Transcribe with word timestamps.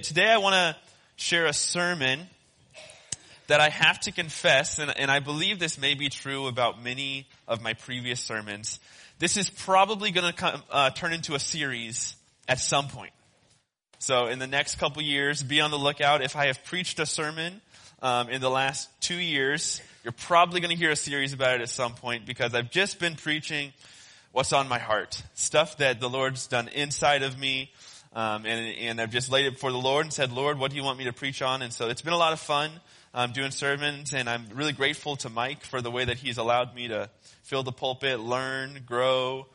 Today 0.00 0.30
I 0.30 0.38
want 0.38 0.54
to 0.54 0.76
share 1.16 1.46
a 1.46 1.52
sermon 1.52 2.20
that 3.48 3.58
I 3.60 3.68
have 3.68 3.98
to 4.02 4.12
confess, 4.12 4.78
and, 4.78 4.96
and, 4.96 5.10
I 5.10 5.18
believe 5.18 5.58
this 5.58 5.76
may 5.76 5.94
be 5.94 6.08
true 6.08 6.46
about 6.46 6.80
many 6.80 7.26
of 7.48 7.62
my 7.62 7.74
previous 7.74 8.20
sermons. 8.20 8.78
This 9.18 9.36
is 9.36 9.50
probably 9.50 10.12
going 10.12 10.32
to 10.32 10.62
uh, 10.70 10.90
turn 10.90 11.12
into 11.12 11.34
a 11.34 11.40
series 11.40 12.14
at 12.46 12.60
some 12.60 12.86
point. 12.86 13.10
So 13.98 14.28
in 14.28 14.38
the 14.38 14.46
next 14.46 14.76
couple 14.76 15.02
years, 15.02 15.42
be 15.42 15.60
on 15.60 15.72
the 15.72 15.78
lookout. 15.78 16.22
If 16.22 16.36
I 16.36 16.46
have 16.46 16.62
preached 16.62 17.00
a 17.00 17.06
sermon 17.06 17.60
um, 18.00 18.28
in 18.28 18.40
the 18.40 18.50
last 18.50 18.88
two 19.00 19.18
years, 19.18 19.82
you're 20.04 20.12
probably 20.12 20.60
going 20.60 20.70
to 20.70 20.76
hear 20.76 20.92
a 20.92 20.96
series 20.96 21.32
about 21.32 21.56
it 21.56 21.60
at 21.60 21.70
some 21.70 21.94
point 21.94 22.24
because 22.24 22.54
I've 22.54 22.70
just 22.70 23.00
been 23.00 23.16
preaching 23.16 23.72
what's 24.30 24.52
on 24.52 24.68
my 24.68 24.78
heart, 24.78 25.20
stuff 25.34 25.78
that 25.78 25.98
the 25.98 26.08
Lord's 26.08 26.46
done 26.46 26.68
inside 26.68 27.24
of 27.24 27.36
me 27.36 27.72
um, 28.12 28.46
and, 28.46 28.76
and 28.78 29.00
I've 29.00 29.10
just 29.10 29.30
laid 29.30 29.46
it 29.46 29.54
before 29.54 29.72
the 29.72 29.78
Lord 29.78 30.06
and 30.06 30.12
said, 30.12 30.32
Lord, 30.32 30.58
what 30.58 30.70
do 30.70 30.76
you 30.76 30.82
want 30.82 30.98
me 30.98 31.04
to 31.04 31.12
preach 31.12 31.42
on? 31.42 31.62
And 31.62 31.72
so 31.72 31.88
it's 31.88 32.02
been 32.02 32.12
a 32.12 32.18
lot 32.18 32.32
of 32.32 32.40
fun 32.40 32.70
um, 33.14 33.32
doing 33.32 33.50
sermons, 33.50 34.14
and 34.14 34.28
I'm 34.28 34.46
really 34.54 34.72
grateful 34.72 35.16
to 35.16 35.28
Mike 35.28 35.64
for 35.64 35.80
the 35.80 35.90
way 35.90 36.04
that 36.04 36.18
he's 36.18 36.38
allowed 36.38 36.74
me 36.74 36.88
to 36.88 37.10
fill 37.42 37.62
the 37.62 37.72
pulpit, 37.72 38.20
learn, 38.20 38.82
grow, 38.86 39.46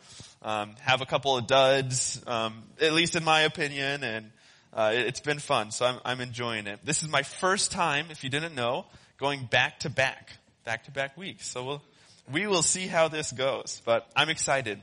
um, 0.41 0.75
have 0.81 1.01
a 1.01 1.05
couple 1.05 1.37
of 1.37 1.47
duds, 1.47 2.21
um, 2.27 2.63
at 2.81 2.93
least 2.93 3.15
in 3.15 3.23
my 3.23 3.41
opinion, 3.41 4.03
and 4.03 4.31
uh, 4.73 4.91
it's 4.93 5.19
been 5.19 5.39
fun. 5.39 5.71
So 5.71 5.85
I'm, 5.85 5.99
I'm 6.03 6.21
enjoying 6.21 6.67
it. 6.67 6.79
This 6.83 7.03
is 7.03 7.09
my 7.09 7.23
first 7.23 7.71
time, 7.71 8.07
if 8.09 8.23
you 8.23 8.29
didn't 8.29 8.55
know, 8.55 8.85
going 9.17 9.45
back 9.45 9.79
to 9.81 9.89
back, 9.89 10.31
back 10.65 10.85
to 10.85 10.91
back 10.91 11.15
weeks. 11.15 11.47
So 11.47 11.63
we'll, 11.63 11.83
we 12.31 12.47
will 12.47 12.63
see 12.63 12.87
how 12.87 13.07
this 13.07 13.31
goes, 13.31 13.81
but 13.85 14.09
I'm 14.15 14.29
excited 14.29 14.81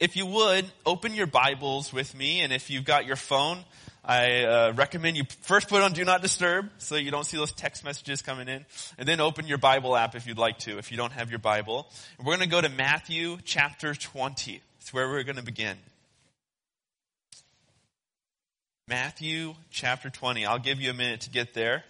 if 0.00 0.16
you 0.16 0.24
would, 0.24 0.64
open 0.86 1.14
your 1.14 1.26
Bibles 1.26 1.92
with 1.92 2.14
me, 2.16 2.40
and 2.40 2.54
if 2.54 2.70
you've 2.70 2.86
got 2.86 3.04
your 3.04 3.16
phone, 3.16 3.58
I 4.02 4.44
uh, 4.44 4.72
recommend 4.72 5.18
you 5.18 5.24
first 5.42 5.68
put 5.68 5.82
on 5.82 5.92
Do 5.92 6.02
Not 6.06 6.22
Disturb 6.22 6.70
so 6.78 6.96
you 6.96 7.10
don't 7.10 7.24
see 7.24 7.36
those 7.36 7.52
text 7.52 7.84
messages 7.84 8.22
coming 8.22 8.48
in, 8.48 8.64
and 8.96 9.06
then 9.06 9.20
open 9.20 9.46
your 9.46 9.58
Bible 9.58 9.94
app 9.94 10.14
if 10.14 10.26
you'd 10.26 10.38
like 10.38 10.58
to, 10.60 10.78
if 10.78 10.90
you 10.90 10.96
don't 10.96 11.12
have 11.12 11.28
your 11.28 11.38
Bible. 11.38 11.86
And 12.16 12.26
we're 12.26 12.36
going 12.36 12.48
to 12.48 12.54
go 12.54 12.62
to 12.62 12.70
Matthew 12.70 13.36
chapter 13.44 13.94
20. 13.94 14.62
It's 14.80 14.92
where 14.92 15.06
we're 15.06 15.22
going 15.22 15.36
to 15.36 15.42
begin. 15.42 15.76
Matthew 18.88 19.54
chapter 19.70 20.08
20. 20.08 20.46
I'll 20.46 20.58
give 20.58 20.80
you 20.80 20.88
a 20.88 20.94
minute 20.94 21.20
to 21.22 21.30
get 21.30 21.52
there. 21.52 21.84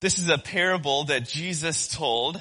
This 0.00 0.20
is 0.20 0.28
a 0.28 0.38
parable 0.38 1.04
that 1.04 1.28
Jesus 1.28 1.88
told. 1.88 2.40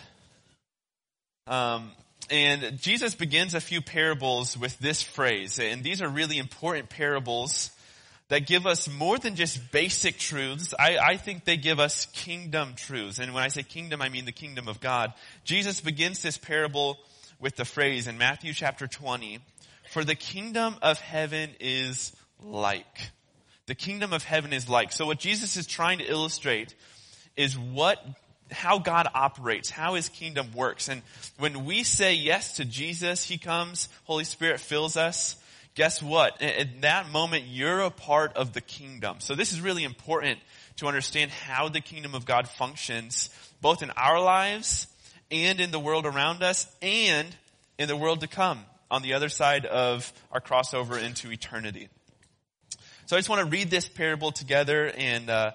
Um, 1.47 1.91
and 2.29 2.79
Jesus 2.79 3.15
begins 3.15 3.53
a 3.53 3.61
few 3.61 3.81
parables 3.81 4.57
with 4.57 4.77
this 4.79 5.01
phrase. 5.01 5.59
And 5.59 5.83
these 5.83 6.01
are 6.01 6.07
really 6.07 6.37
important 6.37 6.89
parables 6.89 7.71
that 8.29 8.47
give 8.47 8.65
us 8.65 8.89
more 8.89 9.17
than 9.17 9.35
just 9.35 9.73
basic 9.73 10.17
truths. 10.17 10.73
I, 10.79 10.97
I, 10.97 11.17
think 11.17 11.43
they 11.43 11.57
give 11.57 11.81
us 11.81 12.05
kingdom 12.13 12.75
truths. 12.77 13.19
And 13.19 13.33
when 13.33 13.43
I 13.43 13.49
say 13.49 13.63
kingdom, 13.63 14.01
I 14.01 14.07
mean 14.07 14.23
the 14.23 14.31
kingdom 14.31 14.69
of 14.69 14.79
God. 14.79 15.13
Jesus 15.43 15.81
begins 15.81 16.21
this 16.21 16.37
parable 16.37 16.97
with 17.41 17.57
the 17.57 17.65
phrase 17.65 18.07
in 18.07 18.17
Matthew 18.17 18.53
chapter 18.53 18.87
20, 18.87 19.39
for 19.91 20.05
the 20.05 20.15
kingdom 20.15 20.75
of 20.81 20.97
heaven 20.99 21.49
is 21.59 22.15
like. 22.41 23.11
The 23.65 23.75
kingdom 23.75 24.13
of 24.13 24.23
heaven 24.23 24.53
is 24.53 24.69
like. 24.69 24.93
So 24.93 25.05
what 25.05 25.19
Jesus 25.19 25.57
is 25.57 25.67
trying 25.67 25.97
to 25.97 26.05
illustrate 26.05 26.73
is 27.35 27.57
what 27.57 28.01
how 28.51 28.79
God 28.79 29.07
operates, 29.13 29.69
how 29.69 29.95
his 29.95 30.09
kingdom 30.09 30.47
works. 30.53 30.89
And 30.89 31.01
when 31.37 31.65
we 31.65 31.83
say 31.83 32.15
yes 32.15 32.57
to 32.57 32.65
Jesus, 32.65 33.23
he 33.23 33.37
comes, 33.37 33.89
Holy 34.03 34.23
Spirit 34.23 34.59
fills 34.59 34.97
us. 34.97 35.35
Guess 35.75 36.01
what? 36.01 36.41
At 36.41 36.81
that 36.81 37.09
moment, 37.11 37.45
you're 37.47 37.79
a 37.81 37.89
part 37.89 38.35
of 38.35 38.53
the 38.53 38.61
kingdom. 38.61 39.17
So 39.19 39.35
this 39.35 39.53
is 39.53 39.61
really 39.61 39.85
important 39.85 40.39
to 40.77 40.87
understand 40.87 41.31
how 41.31 41.69
the 41.69 41.79
kingdom 41.79 42.13
of 42.13 42.25
God 42.25 42.47
functions, 42.47 43.29
both 43.61 43.81
in 43.81 43.91
our 43.91 44.19
lives 44.19 44.87
and 45.29 45.61
in 45.61 45.71
the 45.71 45.79
world 45.79 46.05
around 46.05 46.43
us 46.43 46.67
and 46.81 47.27
in 47.77 47.87
the 47.87 47.95
world 47.95 48.21
to 48.21 48.27
come 48.27 48.65
on 48.89 49.01
the 49.01 49.13
other 49.13 49.29
side 49.29 49.65
of 49.65 50.11
our 50.31 50.41
crossover 50.41 51.01
into 51.01 51.31
eternity. 51.31 51.87
So 53.05 53.15
I 53.15 53.19
just 53.19 53.29
want 53.29 53.41
to 53.41 53.49
read 53.49 53.69
this 53.69 53.87
parable 53.87 54.31
together 54.31 54.91
and, 54.97 55.29
uh, 55.29 55.51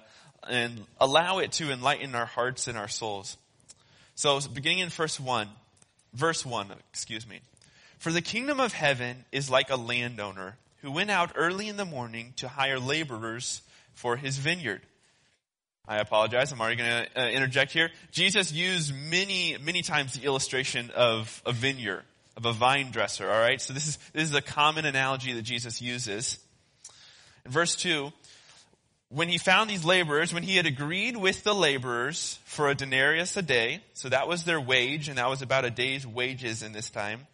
and 0.47 0.85
allow 0.99 1.39
it 1.39 1.53
to 1.53 1.71
enlighten 1.71 2.15
our 2.15 2.25
hearts 2.25 2.67
and 2.67 2.77
our 2.77 2.87
souls. 2.87 3.37
So 4.15 4.39
beginning 4.41 4.79
in 4.79 4.89
verse 4.89 5.19
1, 5.19 5.47
verse 6.13 6.45
1, 6.45 6.71
excuse 6.91 7.27
me. 7.27 7.39
For 7.99 8.11
the 8.11 8.21
kingdom 8.21 8.59
of 8.59 8.73
heaven 8.73 9.25
is 9.31 9.49
like 9.49 9.69
a 9.69 9.75
landowner 9.75 10.57
who 10.81 10.91
went 10.91 11.11
out 11.11 11.31
early 11.35 11.67
in 11.67 11.77
the 11.77 11.85
morning 11.85 12.33
to 12.37 12.47
hire 12.47 12.79
laborers 12.79 13.61
for 13.93 14.15
his 14.15 14.37
vineyard. 14.37 14.81
I 15.87 15.97
apologize. 15.97 16.51
I'm 16.51 16.59
already 16.59 16.75
going 16.75 17.05
to 17.05 17.21
uh, 17.21 17.29
interject 17.29 17.71
here. 17.71 17.89
Jesus 18.11 18.51
used 18.51 18.93
many, 18.93 19.57
many 19.57 19.81
times 19.81 20.13
the 20.13 20.25
illustration 20.25 20.91
of 20.95 21.41
a 21.45 21.53
vineyard, 21.53 22.03
of 22.35 22.45
a 22.45 22.51
vine 22.51 22.91
dresser. 22.91 23.29
All 23.29 23.39
right. 23.39 23.61
So 23.61 23.73
this 23.73 23.87
is, 23.87 23.97
this 24.13 24.23
is 24.23 24.35
a 24.35 24.41
common 24.41 24.85
analogy 24.85 25.33
that 25.33 25.43
Jesus 25.43 25.81
uses. 25.81 26.39
In 27.45 27.51
verse 27.51 27.75
2, 27.77 28.11
when 29.09 29.29
he 29.29 29.37
found 29.37 29.69
these 29.69 29.85
laborers, 29.85 30.33
when 30.33 30.43
he 30.43 30.57
had 30.57 30.65
agreed 30.65 31.15
with 31.15 31.43
the 31.43 31.55
laborers 31.55 32.39
for 32.43 32.69
a 32.69 32.75
denarius 32.75 33.37
a 33.37 33.41
day, 33.41 33.81
so 33.93 34.09
that 34.09 34.27
was 34.27 34.43
their 34.43 34.59
wage, 34.59 35.07
and 35.07 35.17
that 35.17 35.29
was 35.29 35.41
about 35.41 35.65
a 35.65 35.69
day's 35.69 36.05
wages 36.05 36.61
in 36.61 36.73
this 36.73 36.89
time, 36.89 37.25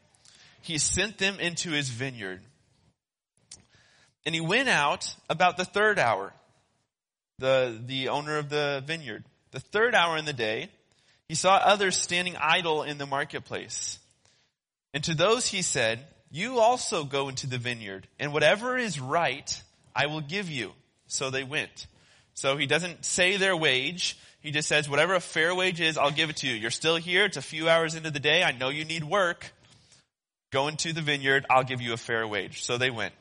he 0.62 0.78
sent 0.78 1.18
them 1.18 1.40
into 1.40 1.72
his 1.72 1.90
vineyard. 1.90 2.42
And 4.26 4.36
he 4.36 4.42
went 4.42 4.70
out 4.70 5.16
about 5.30 5.58
the 5.58 5.66
third 5.66 5.98
hour, 5.98 6.32
the, 7.40 7.78
the 7.86 8.10
owner 8.10 8.38
of 8.38 8.50
the 8.50 8.84
vineyard. 8.86 9.24
The 9.52 9.60
third 9.60 9.96
hour 9.96 10.16
in 10.18 10.26
the 10.26 10.34
day, 10.34 10.70
he 11.28 11.36
saw 11.36 11.56
others 11.56 11.98
standing 11.98 12.38
idle 12.38 12.84
in 12.84 12.98
the 12.98 13.06
marketplace. 13.06 14.00
And 14.94 15.04
to 15.06 15.16
those 15.16 15.48
he 15.48 15.64
said, 15.64 16.06
You 16.32 16.60
also 16.60 17.04
go 17.04 17.30
into 17.30 17.48
the 17.48 17.58
vineyard, 17.58 18.08
and 18.20 18.32
whatever 18.32 18.78
is 18.78 19.00
right, 19.00 19.62
I 19.96 20.06
will 20.06 20.22
give 20.22 20.50
you. 20.50 20.72
So 21.14 21.30
they 21.30 21.44
went. 21.44 21.88
So 22.34 22.58
he 22.58 22.66
doesn't 22.66 23.06
say 23.06 23.38
their 23.38 23.56
wage. 23.56 24.18
He 24.42 24.52
just 24.52 24.68
says, 24.68 24.90
whatever 24.90 25.14
a 25.14 25.20
fair 25.20 25.54
wage 25.54 25.80
is, 25.80 25.98
I'll 25.98 26.12
give 26.12 26.30
it 26.30 26.38
to 26.38 26.48
you. 26.48 26.56
You're 26.56 26.72
still 26.72 26.96
here. 26.96 27.26
It's 27.26 27.38
a 27.38 27.42
few 27.42 27.70
hours 27.70 27.96
into 27.96 28.12
the 28.12 28.20
day. 28.20 28.44
I 28.44 28.52
know 28.52 28.70
you 28.70 28.84
need 28.84 29.04
work. 29.04 29.54
Go 30.52 30.68
into 30.68 30.92
the 30.92 31.02
vineyard. 31.02 31.46
I'll 31.50 31.64
give 31.64 31.82
you 31.82 31.94
a 31.94 31.98
fair 31.98 32.28
wage. 32.28 32.64
So 32.64 32.78
they 32.78 32.90
went. 32.90 33.14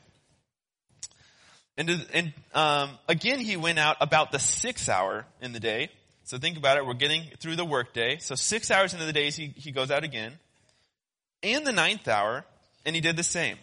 And, 1.77 2.05
and 2.13 2.33
um, 2.53 2.89
again, 3.07 3.39
he 3.39 3.57
went 3.57 3.79
out 3.79 3.97
about 4.01 4.31
the 4.31 4.39
sixth 4.39 4.89
hour 4.89 5.25
in 5.41 5.53
the 5.53 5.59
day. 5.59 5.89
So 6.25 6.37
think 6.37 6.57
about 6.57 6.77
it. 6.77 6.85
We're 6.85 6.93
getting 6.93 7.23
through 7.39 7.55
the 7.55 7.65
workday. 7.65 8.17
So 8.17 8.35
six 8.35 8.71
hours 8.71 8.93
into 8.93 9.05
the 9.05 9.13
day, 9.13 9.29
he, 9.29 9.53
he 9.55 9.71
goes 9.71 9.91
out 9.91 10.03
again. 10.03 10.33
And 11.41 11.65
the 11.65 11.71
ninth 11.71 12.07
hour, 12.07 12.45
and 12.85 12.95
he 12.95 13.01
did 13.01 13.17
the 13.17 13.23
same. 13.23 13.57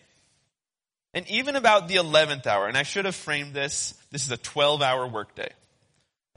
And 1.13 1.29
even 1.29 1.57
about 1.57 1.89
the 1.89 1.97
11th 1.97 2.47
hour, 2.47 2.69
and 2.69 2.77
I 2.77 2.85
should 2.85 3.05
have 3.05 3.17
framed 3.17 3.53
this, 3.53 3.95
this 4.11 4.25
is 4.25 4.31
a 4.31 4.37
12 4.37 4.81
hour 4.81 5.07
workday. 5.07 5.51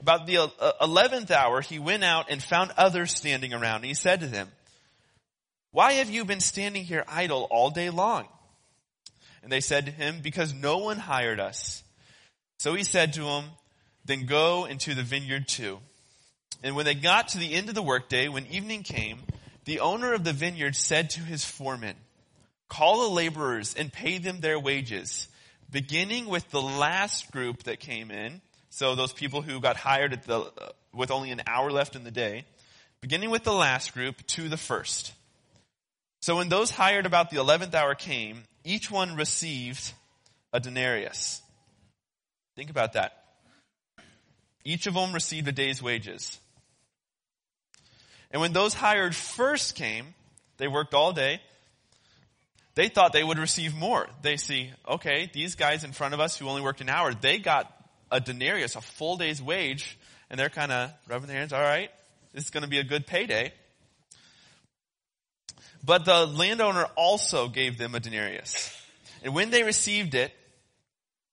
About 0.00 0.26
the 0.26 0.34
11th 0.34 1.30
uh, 1.30 1.34
hour, 1.34 1.60
he 1.60 1.78
went 1.78 2.02
out 2.04 2.26
and 2.28 2.42
found 2.42 2.72
others 2.76 3.14
standing 3.14 3.54
around. 3.54 3.76
And 3.76 3.86
he 3.86 3.94
said 3.94 4.20
to 4.20 4.26
them, 4.26 4.48
Why 5.70 5.94
have 5.94 6.10
you 6.10 6.24
been 6.24 6.40
standing 6.40 6.84
here 6.84 7.04
idle 7.08 7.46
all 7.50 7.70
day 7.70 7.90
long? 7.90 8.26
And 9.42 9.52
they 9.52 9.60
said 9.60 9.86
to 9.86 9.92
him, 9.92 10.20
Because 10.22 10.52
no 10.52 10.78
one 10.78 10.98
hired 10.98 11.38
us. 11.38 11.82
So 12.58 12.74
he 12.74 12.82
said 12.82 13.12
to 13.14 13.22
them, 13.22 13.44
Then 14.04 14.26
go 14.26 14.64
into 14.64 14.94
the 14.94 15.02
vineyard 15.02 15.46
too. 15.46 15.78
And 16.62 16.74
when 16.74 16.84
they 16.84 16.94
got 16.94 17.28
to 17.28 17.38
the 17.38 17.54
end 17.54 17.68
of 17.68 17.74
the 17.74 17.82
workday, 17.82 18.28
when 18.28 18.46
evening 18.46 18.82
came, 18.82 19.18
the 19.64 19.80
owner 19.80 20.12
of 20.12 20.24
the 20.24 20.32
vineyard 20.32 20.74
said 20.74 21.10
to 21.10 21.20
his 21.20 21.44
foreman, 21.44 21.96
Call 22.68 23.08
the 23.08 23.14
laborers 23.14 23.74
and 23.74 23.92
pay 23.92 24.18
them 24.18 24.40
their 24.40 24.58
wages, 24.58 25.28
beginning 25.70 26.26
with 26.26 26.50
the 26.50 26.62
last 26.62 27.30
group 27.30 27.64
that 27.64 27.80
came 27.80 28.10
in. 28.10 28.40
So 28.70 28.94
those 28.94 29.12
people 29.12 29.42
who 29.42 29.60
got 29.60 29.76
hired 29.76 30.20
the, 30.24 30.38
uh, 30.40 30.68
with 30.92 31.10
only 31.10 31.30
an 31.30 31.42
hour 31.46 31.70
left 31.70 31.94
in 31.94 32.04
the 32.04 32.10
day, 32.10 32.44
beginning 33.00 33.30
with 33.30 33.44
the 33.44 33.52
last 33.52 33.94
group 33.94 34.26
to 34.28 34.48
the 34.48 34.56
first. 34.56 35.12
So 36.22 36.36
when 36.36 36.48
those 36.48 36.70
hired 36.70 37.06
about 37.06 37.30
the 37.30 37.36
11th 37.36 37.74
hour 37.74 37.94
came, 37.94 38.44
each 38.64 38.90
one 38.90 39.14
received 39.14 39.92
a 40.52 40.58
denarius. 40.60 41.42
Think 42.56 42.70
about 42.70 42.94
that. 42.94 43.24
Each 44.64 44.86
of 44.86 44.94
them 44.94 45.12
received 45.12 45.46
a 45.48 45.52
day's 45.52 45.82
wages. 45.82 46.38
And 48.30 48.40
when 48.40 48.52
those 48.52 48.74
hired 48.74 49.14
first 49.14 49.74
came, 49.74 50.14
they 50.56 50.66
worked 50.66 50.94
all 50.94 51.12
day. 51.12 51.40
They 52.74 52.88
thought 52.88 53.12
they 53.12 53.22
would 53.22 53.38
receive 53.38 53.74
more. 53.74 54.08
They 54.22 54.36
see, 54.36 54.70
okay, 54.88 55.30
these 55.32 55.54
guys 55.54 55.84
in 55.84 55.92
front 55.92 56.14
of 56.14 56.20
us 56.20 56.36
who 56.36 56.48
only 56.48 56.62
worked 56.62 56.80
an 56.80 56.88
hour, 56.88 57.14
they 57.14 57.38
got 57.38 57.72
a 58.10 58.20
denarius, 58.20 58.76
a 58.76 58.80
full 58.80 59.16
day's 59.16 59.40
wage, 59.40 59.96
and 60.28 60.38
they're 60.38 60.50
kind 60.50 60.72
of 60.72 60.90
rubbing 61.08 61.28
their 61.28 61.38
hands, 61.38 61.52
all 61.52 61.60
right, 61.60 61.90
this 62.32 62.44
is 62.44 62.50
going 62.50 62.64
to 62.64 62.68
be 62.68 62.78
a 62.78 62.84
good 62.84 63.06
payday. 63.06 63.52
But 65.84 66.04
the 66.04 66.26
landowner 66.26 66.86
also 66.96 67.48
gave 67.48 67.78
them 67.78 67.94
a 67.94 68.00
denarius. 68.00 68.76
And 69.22 69.34
when 69.34 69.50
they 69.50 69.62
received 69.62 70.14
it, 70.14 70.32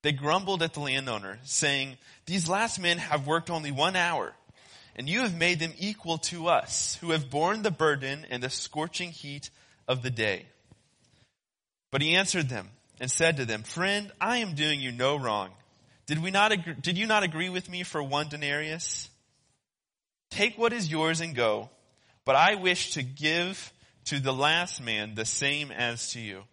They 0.04 0.12
grumbled 0.12 0.64
at 0.64 0.74
the 0.74 0.80
landowner, 0.80 1.40
saying, 1.44 1.98
These 2.26 2.50
last 2.50 2.80
men 2.80 2.98
have 2.98 3.28
worked 3.28 3.50
only 3.50 3.72
one 3.72 3.96
hour, 3.96 4.34
and 4.96 5.08
you 5.08 5.22
have 5.22 5.38
made 5.38 5.60
them 5.60 5.74
equal 5.78 6.18
to 6.18 6.48
us, 6.48 6.96
who 7.02 7.12
have 7.12 7.30
borne 7.30 7.62
the 7.62 7.72
burden 7.72 8.26
and 8.30 8.42
the 8.42 8.50
scorching 8.50 9.12
heat 9.12 9.52
of 9.88 10.02
the 10.02 10.10
day. 10.10 10.48
But 11.92 12.02
he 12.02 12.16
answered 12.16 12.50
them 12.50 12.70
and 13.00 13.12
said 13.12 13.38
to 13.38 13.46
them, 13.46 13.64
Friend, 13.64 14.12
I 14.20 14.38
am 14.38 14.56
doing 14.56 14.80
you 14.80 14.92
no 14.92 15.18
wrong. 15.18 15.52
Did 16.08 16.24
we 16.24 16.32
not 16.32 16.52
agree, 16.52 16.74
did 16.74 16.98
you 16.98 17.06
not 17.06 17.24
agree 17.24 17.50
with 17.50 17.70
me 17.70 17.84
for 17.84 18.02
one 18.02 18.30
denarius? 18.30 19.10
Take 20.30 20.58
what 20.58 20.74
is 20.74 20.90
yours 20.90 21.20
and 21.22 21.36
go, 21.36 21.70
but 22.26 22.36
I 22.36 22.56
wish 22.56 22.94
to 22.94 23.04
give 23.04 23.72
to 24.06 24.20
the 24.20 24.34
last 24.34 24.82
man 24.82 25.16
the 25.16 25.26
same 25.26 25.72
as 25.72 26.12
to 26.14 26.20
you. 26.20 26.44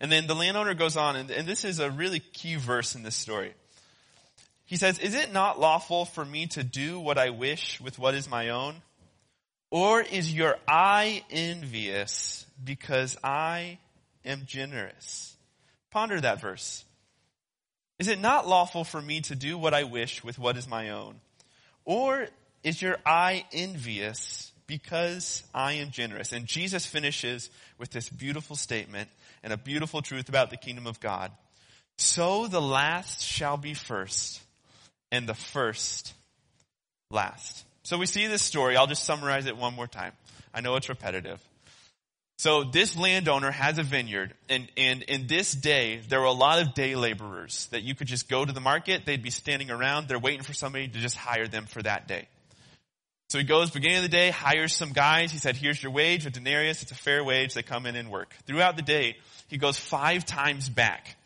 And 0.00 0.10
then 0.10 0.26
the 0.26 0.34
landowner 0.34 0.74
goes 0.74 0.96
on, 0.96 1.16
and, 1.16 1.30
and 1.30 1.46
this 1.46 1.64
is 1.64 1.80
a 1.80 1.90
really 1.90 2.20
key 2.20 2.56
verse 2.56 2.94
in 2.94 3.02
this 3.02 3.16
story. 3.16 3.52
He 4.64 4.76
says, 4.76 4.98
Is 4.98 5.14
it 5.14 5.32
not 5.32 5.58
lawful 5.58 6.04
for 6.04 6.24
me 6.24 6.46
to 6.48 6.62
do 6.62 7.00
what 7.00 7.18
I 7.18 7.30
wish 7.30 7.80
with 7.80 7.98
what 7.98 8.14
is 8.14 8.28
my 8.28 8.50
own? 8.50 8.76
Or 9.70 10.00
is 10.00 10.32
your 10.32 10.56
eye 10.66 11.22
envious 11.30 12.46
because 12.62 13.16
I 13.22 13.78
am 14.24 14.44
generous? 14.46 15.36
Ponder 15.90 16.20
that 16.20 16.40
verse. 16.40 16.84
Is 17.98 18.08
it 18.08 18.20
not 18.20 18.48
lawful 18.48 18.84
for 18.84 19.02
me 19.02 19.20
to 19.22 19.34
do 19.34 19.58
what 19.58 19.74
I 19.74 19.84
wish 19.84 20.22
with 20.22 20.38
what 20.38 20.56
is 20.56 20.68
my 20.68 20.90
own? 20.90 21.20
Or 21.84 22.28
is 22.62 22.80
your 22.80 22.96
eye 23.04 23.44
envious 23.52 24.52
because 24.66 25.42
I 25.54 25.74
am 25.74 25.90
generous? 25.90 26.32
And 26.32 26.46
Jesus 26.46 26.86
finishes 26.86 27.50
with 27.78 27.90
this 27.90 28.08
beautiful 28.08 28.56
statement 28.56 29.10
and 29.42 29.52
a 29.52 29.56
beautiful 29.56 30.02
truth 30.02 30.28
about 30.28 30.50
the 30.50 30.56
kingdom 30.56 30.86
of 30.86 31.00
God. 31.00 31.32
So 31.96 32.46
the 32.46 32.62
last 32.62 33.22
shall 33.22 33.56
be 33.56 33.74
first 33.74 34.40
and 35.10 35.28
the 35.28 35.34
first 35.34 36.14
last. 37.10 37.64
So 37.88 37.96
we 37.96 38.04
see 38.04 38.26
this 38.26 38.42
story. 38.42 38.76
I'll 38.76 38.86
just 38.86 39.04
summarize 39.04 39.46
it 39.46 39.56
one 39.56 39.72
more 39.72 39.86
time. 39.86 40.12
I 40.52 40.60
know 40.60 40.76
it's 40.76 40.90
repetitive. 40.90 41.40
So 42.36 42.62
this 42.62 42.98
landowner 42.98 43.50
has 43.50 43.78
a 43.78 43.82
vineyard 43.82 44.34
and, 44.50 44.70
and 44.76 45.00
in 45.04 45.26
this 45.26 45.52
day, 45.52 46.02
there 46.06 46.20
were 46.20 46.26
a 46.26 46.32
lot 46.32 46.60
of 46.60 46.74
day 46.74 46.96
laborers 46.96 47.66
that 47.70 47.84
you 47.84 47.94
could 47.94 48.06
just 48.06 48.28
go 48.28 48.44
to 48.44 48.52
the 48.52 48.60
market. 48.60 49.06
They'd 49.06 49.22
be 49.22 49.30
standing 49.30 49.70
around. 49.70 50.06
They're 50.06 50.18
waiting 50.18 50.42
for 50.42 50.52
somebody 50.52 50.86
to 50.86 50.98
just 50.98 51.16
hire 51.16 51.48
them 51.48 51.64
for 51.64 51.80
that 51.80 52.06
day. 52.06 52.28
So 53.30 53.38
he 53.38 53.44
goes 53.44 53.70
beginning 53.70 53.96
of 53.96 54.02
the 54.02 54.10
day, 54.10 54.32
hires 54.32 54.74
some 54.74 54.92
guys. 54.92 55.32
He 55.32 55.38
said, 55.38 55.56
here's 55.56 55.82
your 55.82 55.90
wage, 55.90 56.26
a 56.26 56.30
denarius. 56.30 56.82
It's 56.82 56.92
a 56.92 56.94
fair 56.94 57.24
wage. 57.24 57.54
They 57.54 57.62
come 57.62 57.86
in 57.86 57.96
and 57.96 58.10
work. 58.10 58.34
Throughout 58.46 58.76
the 58.76 58.82
day, 58.82 59.16
he 59.48 59.56
goes 59.56 59.78
five 59.78 60.26
times 60.26 60.68
back, 60.68 61.16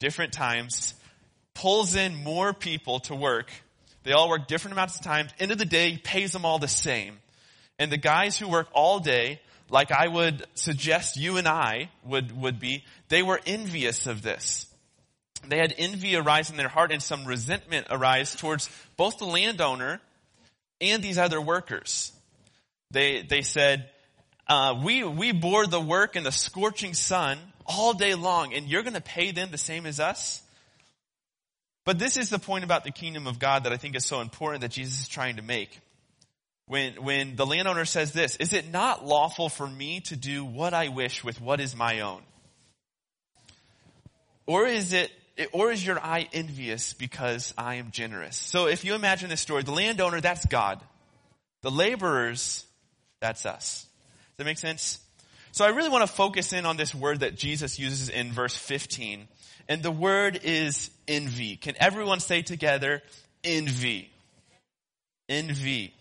different 0.00 0.34
times, 0.34 0.92
pulls 1.54 1.94
in 1.94 2.14
more 2.14 2.52
people 2.52 3.00
to 3.00 3.14
work. 3.14 3.50
They 4.02 4.12
all 4.12 4.28
work 4.28 4.46
different 4.46 4.72
amounts 4.72 4.96
of 4.96 5.02
time. 5.02 5.28
End 5.38 5.52
of 5.52 5.58
the 5.58 5.64
day, 5.64 5.90
he 5.90 5.98
pays 5.98 6.32
them 6.32 6.44
all 6.44 6.58
the 6.58 6.68
same. 6.68 7.18
And 7.78 7.90
the 7.90 7.96
guys 7.96 8.38
who 8.38 8.48
work 8.48 8.68
all 8.72 9.00
day 9.00 9.40
like 9.70 9.92
I 9.92 10.08
would 10.08 10.44
suggest 10.54 11.16
you 11.16 11.36
and 11.36 11.46
I 11.46 11.90
would, 12.04 12.38
would 12.40 12.58
be, 12.58 12.84
they 13.08 13.22
were 13.22 13.40
envious 13.46 14.06
of 14.06 14.22
this. 14.22 14.66
They 15.46 15.58
had 15.58 15.74
envy 15.78 16.16
arise 16.16 16.50
in 16.50 16.56
their 16.56 16.68
heart 16.68 16.92
and 16.92 17.02
some 17.02 17.24
resentment 17.24 17.86
arise 17.90 18.34
towards 18.34 18.68
both 18.96 19.18
the 19.18 19.24
landowner 19.24 20.00
and 20.80 21.02
these 21.02 21.18
other 21.18 21.40
workers. 21.40 22.12
They, 22.90 23.22
they 23.22 23.42
said, 23.42 23.88
uh, 24.48 24.80
we, 24.82 25.04
we 25.04 25.32
bore 25.32 25.66
the 25.66 25.80
work 25.80 26.16
in 26.16 26.24
the 26.24 26.32
scorching 26.32 26.94
sun 26.94 27.38
all 27.64 27.94
day 27.94 28.14
long 28.14 28.52
and 28.52 28.66
you're 28.66 28.82
going 28.82 28.94
to 28.94 29.00
pay 29.00 29.30
them 29.30 29.50
the 29.50 29.58
same 29.58 29.86
as 29.86 30.00
us? 30.00 30.42
But 31.84 31.98
this 31.98 32.16
is 32.16 32.30
the 32.30 32.38
point 32.38 32.64
about 32.64 32.84
the 32.84 32.90
kingdom 32.90 33.26
of 33.26 33.38
God 33.38 33.64
that 33.64 33.72
I 33.72 33.76
think 33.76 33.96
is 33.96 34.04
so 34.04 34.20
important 34.20 34.60
that 34.62 34.70
Jesus 34.70 35.00
is 35.00 35.08
trying 35.08 35.36
to 35.36 35.42
make 35.42 35.80
when, 36.70 37.02
when 37.02 37.34
the 37.34 37.44
landowner 37.44 37.84
says 37.84 38.12
this, 38.12 38.36
is 38.36 38.52
it 38.52 38.70
not 38.70 39.04
lawful 39.04 39.48
for 39.48 39.66
me 39.66 40.02
to 40.02 40.14
do 40.14 40.44
what 40.44 40.72
I 40.72 40.86
wish 40.86 41.24
with 41.24 41.40
what 41.40 41.58
is 41.58 41.74
my 41.74 42.02
own? 42.02 42.22
Or 44.46 44.66
is 44.66 44.92
it, 44.92 45.10
or 45.50 45.72
is 45.72 45.84
your 45.84 45.98
eye 45.98 46.28
envious 46.32 46.92
because 46.92 47.52
I 47.58 47.76
am 47.76 47.90
generous? 47.90 48.36
So 48.36 48.68
if 48.68 48.84
you 48.84 48.94
imagine 48.94 49.30
this 49.30 49.40
story, 49.40 49.64
the 49.64 49.72
landowner, 49.72 50.20
that's 50.20 50.46
God. 50.46 50.80
The 51.62 51.72
laborers, 51.72 52.64
that's 53.18 53.46
us. 53.46 53.82
Does 53.82 54.36
that 54.36 54.44
make 54.44 54.58
sense? 54.58 55.00
So 55.52 55.64
I 55.64 55.68
really 55.68 55.88
want 55.88 56.02
to 56.02 56.12
focus 56.12 56.52
in 56.52 56.64
on 56.64 56.76
this 56.76 56.94
word 56.94 57.20
that 57.20 57.36
Jesus 57.36 57.78
uses 57.78 58.08
in 58.08 58.32
verse 58.32 58.54
15. 58.54 59.26
And 59.68 59.82
the 59.82 59.90
word 59.90 60.40
is 60.42 60.90
envy. 61.08 61.56
Can 61.56 61.74
everyone 61.78 62.20
say 62.20 62.42
together, 62.42 63.02
envy? 63.44 64.10
Envy. 65.28 65.92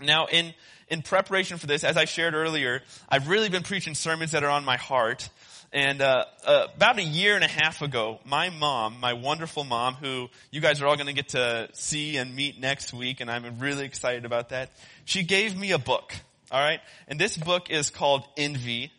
Now, 0.00 0.26
in, 0.26 0.54
in 0.88 1.02
preparation 1.02 1.58
for 1.58 1.66
this, 1.66 1.84
as 1.84 1.96
I 1.96 2.04
shared 2.04 2.34
earlier, 2.34 2.82
I've 3.08 3.28
really 3.28 3.48
been 3.48 3.62
preaching 3.62 3.94
sermons 3.94 4.32
that 4.32 4.44
are 4.44 4.50
on 4.50 4.64
my 4.64 4.76
heart. 4.76 5.28
And 5.72 6.00
uh, 6.00 6.26
uh, 6.46 6.66
about 6.76 6.98
a 6.98 7.02
year 7.02 7.34
and 7.34 7.44
a 7.44 7.48
half 7.48 7.82
ago, 7.82 8.20
my 8.24 8.50
mom, 8.50 9.00
my 9.00 9.14
wonderful 9.14 9.64
mom, 9.64 9.94
who 9.94 10.28
you 10.50 10.60
guys 10.60 10.80
are 10.80 10.86
all 10.86 10.96
going 10.96 11.08
to 11.08 11.12
get 11.12 11.30
to 11.30 11.68
see 11.72 12.16
and 12.16 12.34
meet 12.36 12.60
next 12.60 12.92
week, 12.92 13.20
and 13.20 13.30
I'm 13.30 13.58
really 13.58 13.84
excited 13.84 14.24
about 14.24 14.50
that, 14.50 14.70
she 15.04 15.24
gave 15.24 15.58
me 15.58 15.72
a 15.72 15.78
book. 15.78 16.14
All 16.54 16.60
right, 16.60 16.78
and 17.08 17.18
this 17.18 17.36
book 17.36 17.68
is 17.68 17.90
called 17.90 18.22
Envy: 18.36 18.92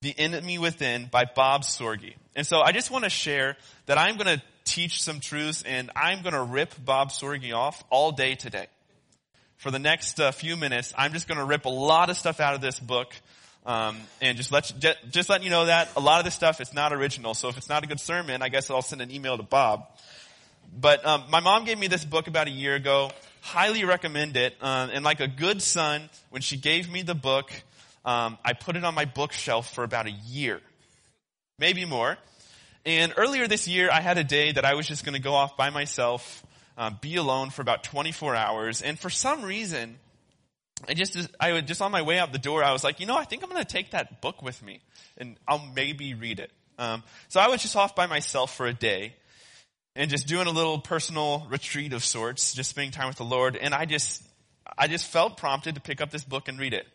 The 0.00 0.18
Enemy 0.18 0.56
Within 0.56 1.08
by 1.12 1.24
Bob 1.26 1.60
Sorge. 1.62 2.14
And 2.34 2.46
so 2.46 2.62
I 2.62 2.72
just 2.72 2.90
want 2.90 3.04
to 3.04 3.10
share 3.10 3.58
that 3.84 3.98
I'm 3.98 4.16
going 4.16 4.38
to 4.38 4.42
teach 4.64 5.02
some 5.02 5.20
truths, 5.20 5.62
and 5.66 5.90
I'm 5.94 6.22
going 6.22 6.32
to 6.32 6.42
rip 6.42 6.72
Bob 6.82 7.10
Sorge 7.10 7.54
off 7.54 7.84
all 7.90 8.12
day 8.12 8.34
today 8.34 8.66
for 9.64 9.70
the 9.70 9.78
next 9.78 10.20
uh, 10.20 10.30
few 10.30 10.56
minutes, 10.56 10.92
I'm 10.96 11.14
just 11.14 11.26
going 11.26 11.38
to 11.38 11.44
rip 11.44 11.64
a 11.64 11.70
lot 11.70 12.10
of 12.10 12.18
stuff 12.18 12.38
out 12.38 12.54
of 12.54 12.60
this 12.60 12.78
book. 12.78 13.14
Um, 13.66 13.96
and 14.20 14.36
just 14.36 14.52
let 14.52 14.70
you, 14.70 14.92
just 15.10 15.30
letting 15.30 15.44
you 15.44 15.50
know 15.50 15.64
that 15.64 15.88
a 15.96 16.00
lot 16.00 16.18
of 16.18 16.26
this 16.26 16.34
stuff 16.34 16.60
is 16.60 16.74
not 16.74 16.92
original. 16.92 17.32
So 17.32 17.48
if 17.48 17.56
it's 17.56 17.70
not 17.70 17.82
a 17.82 17.86
good 17.86 17.98
sermon, 17.98 18.42
I 18.42 18.50
guess 18.50 18.68
I'll 18.68 18.82
send 18.82 19.00
an 19.00 19.10
email 19.10 19.38
to 19.38 19.42
Bob. 19.42 19.86
But 20.78 21.06
um, 21.06 21.24
my 21.30 21.40
mom 21.40 21.64
gave 21.64 21.78
me 21.78 21.86
this 21.86 22.04
book 22.04 22.26
about 22.26 22.48
a 22.48 22.50
year 22.50 22.74
ago. 22.74 23.10
Highly 23.40 23.84
recommend 23.84 24.36
it. 24.36 24.54
Uh, 24.60 24.88
and 24.92 25.04
like 25.04 25.20
a 25.20 25.28
good 25.28 25.62
son, 25.62 26.10
when 26.30 26.42
she 26.42 26.56
gave 26.56 26.90
me 26.90 27.02
the 27.02 27.14
book, 27.14 27.52
um, 28.04 28.38
I 28.44 28.54
put 28.54 28.76
it 28.76 28.84
on 28.84 28.94
my 28.94 29.04
bookshelf 29.04 29.72
for 29.72 29.84
about 29.84 30.06
a 30.06 30.10
year, 30.10 30.60
maybe 31.58 31.84
more. 31.84 32.16
And 32.84 33.14
earlier 33.16 33.46
this 33.46 33.68
year, 33.68 33.88
I 33.90 34.00
had 34.00 34.18
a 34.18 34.24
day 34.24 34.52
that 34.52 34.64
I 34.64 34.74
was 34.74 34.86
just 34.86 35.04
going 35.04 35.14
to 35.14 35.22
go 35.22 35.34
off 35.34 35.56
by 35.56 35.70
myself 35.70 36.44
um, 36.76 36.98
be 37.00 37.16
alone 37.16 37.50
for 37.50 37.62
about 37.62 37.84
24 37.84 38.34
hours. 38.34 38.82
And 38.82 38.98
for 38.98 39.10
some 39.10 39.42
reason, 39.42 39.96
I 40.88 40.94
just, 40.94 41.16
I 41.38 41.52
would 41.52 41.66
just 41.66 41.80
on 41.80 41.92
my 41.92 42.02
way 42.02 42.18
out 42.18 42.32
the 42.32 42.38
door, 42.38 42.64
I 42.64 42.72
was 42.72 42.84
like, 42.84 43.00
you 43.00 43.06
know, 43.06 43.16
I 43.16 43.24
think 43.24 43.42
I'm 43.42 43.50
going 43.50 43.62
to 43.62 43.72
take 43.72 43.92
that 43.92 44.20
book 44.20 44.42
with 44.42 44.62
me 44.62 44.80
and 45.16 45.36
I'll 45.46 45.64
maybe 45.74 46.14
read 46.14 46.40
it. 46.40 46.50
Um, 46.78 47.04
so 47.28 47.40
I 47.40 47.48
was 47.48 47.62
just 47.62 47.76
off 47.76 47.94
by 47.94 48.06
myself 48.06 48.56
for 48.56 48.66
a 48.66 48.74
day 48.74 49.14
and 49.96 50.10
just 50.10 50.26
doing 50.26 50.46
a 50.46 50.50
little 50.50 50.78
personal 50.78 51.46
retreat 51.48 51.92
of 51.92 52.04
sorts, 52.04 52.54
just 52.54 52.70
spending 52.70 52.90
time 52.90 53.08
with 53.08 53.16
the 53.16 53.24
Lord. 53.24 53.56
And 53.56 53.74
I 53.74 53.84
just, 53.84 54.22
I 54.76 54.88
just 54.88 55.06
felt 55.06 55.36
prompted 55.36 55.76
to 55.76 55.80
pick 55.80 56.00
up 56.00 56.10
this 56.10 56.24
book 56.24 56.48
and 56.48 56.58
read 56.58 56.74
it. 56.74 56.86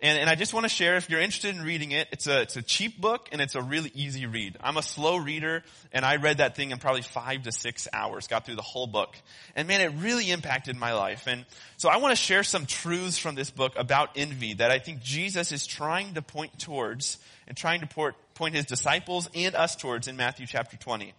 And, 0.00 0.16
and 0.16 0.30
I 0.30 0.36
just 0.36 0.54
want 0.54 0.62
to 0.62 0.68
share, 0.68 0.96
if 0.96 1.10
you're 1.10 1.20
interested 1.20 1.56
in 1.56 1.62
reading 1.62 1.90
it, 1.90 2.06
it's 2.12 2.28
a, 2.28 2.42
it's 2.42 2.56
a 2.56 2.62
cheap 2.62 3.00
book 3.00 3.28
and 3.32 3.40
it's 3.40 3.56
a 3.56 3.62
really 3.62 3.90
easy 3.94 4.26
read. 4.26 4.56
I'm 4.60 4.76
a 4.76 4.82
slow 4.82 5.16
reader 5.16 5.64
and 5.92 6.04
I 6.04 6.16
read 6.16 6.38
that 6.38 6.54
thing 6.54 6.70
in 6.70 6.78
probably 6.78 7.02
five 7.02 7.42
to 7.42 7.52
six 7.52 7.88
hours, 7.92 8.28
got 8.28 8.46
through 8.46 8.54
the 8.54 8.62
whole 8.62 8.86
book. 8.86 9.16
And 9.56 9.66
man, 9.66 9.80
it 9.80 9.92
really 10.00 10.30
impacted 10.30 10.76
my 10.76 10.92
life. 10.92 11.26
And 11.26 11.44
so 11.78 11.88
I 11.88 11.96
want 11.96 12.12
to 12.12 12.16
share 12.16 12.44
some 12.44 12.64
truths 12.64 13.18
from 13.18 13.34
this 13.34 13.50
book 13.50 13.72
about 13.76 14.10
envy 14.14 14.54
that 14.54 14.70
I 14.70 14.78
think 14.78 15.02
Jesus 15.02 15.50
is 15.50 15.66
trying 15.66 16.14
to 16.14 16.22
point 16.22 16.60
towards 16.60 17.18
and 17.48 17.56
trying 17.56 17.80
to 17.80 17.88
point, 17.88 18.14
point 18.34 18.54
his 18.54 18.66
disciples 18.66 19.28
and 19.34 19.56
us 19.56 19.74
towards 19.74 20.06
in 20.06 20.16
Matthew 20.16 20.46
chapter 20.46 20.76
20. 20.76 21.12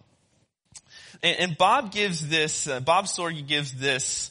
And, 1.22 1.36
and 1.38 1.58
Bob 1.58 1.92
gives 1.92 2.28
this, 2.28 2.66
uh, 2.66 2.80
Bob 2.80 3.06
Sorge 3.06 3.46
gives 3.46 3.72
this 3.72 4.30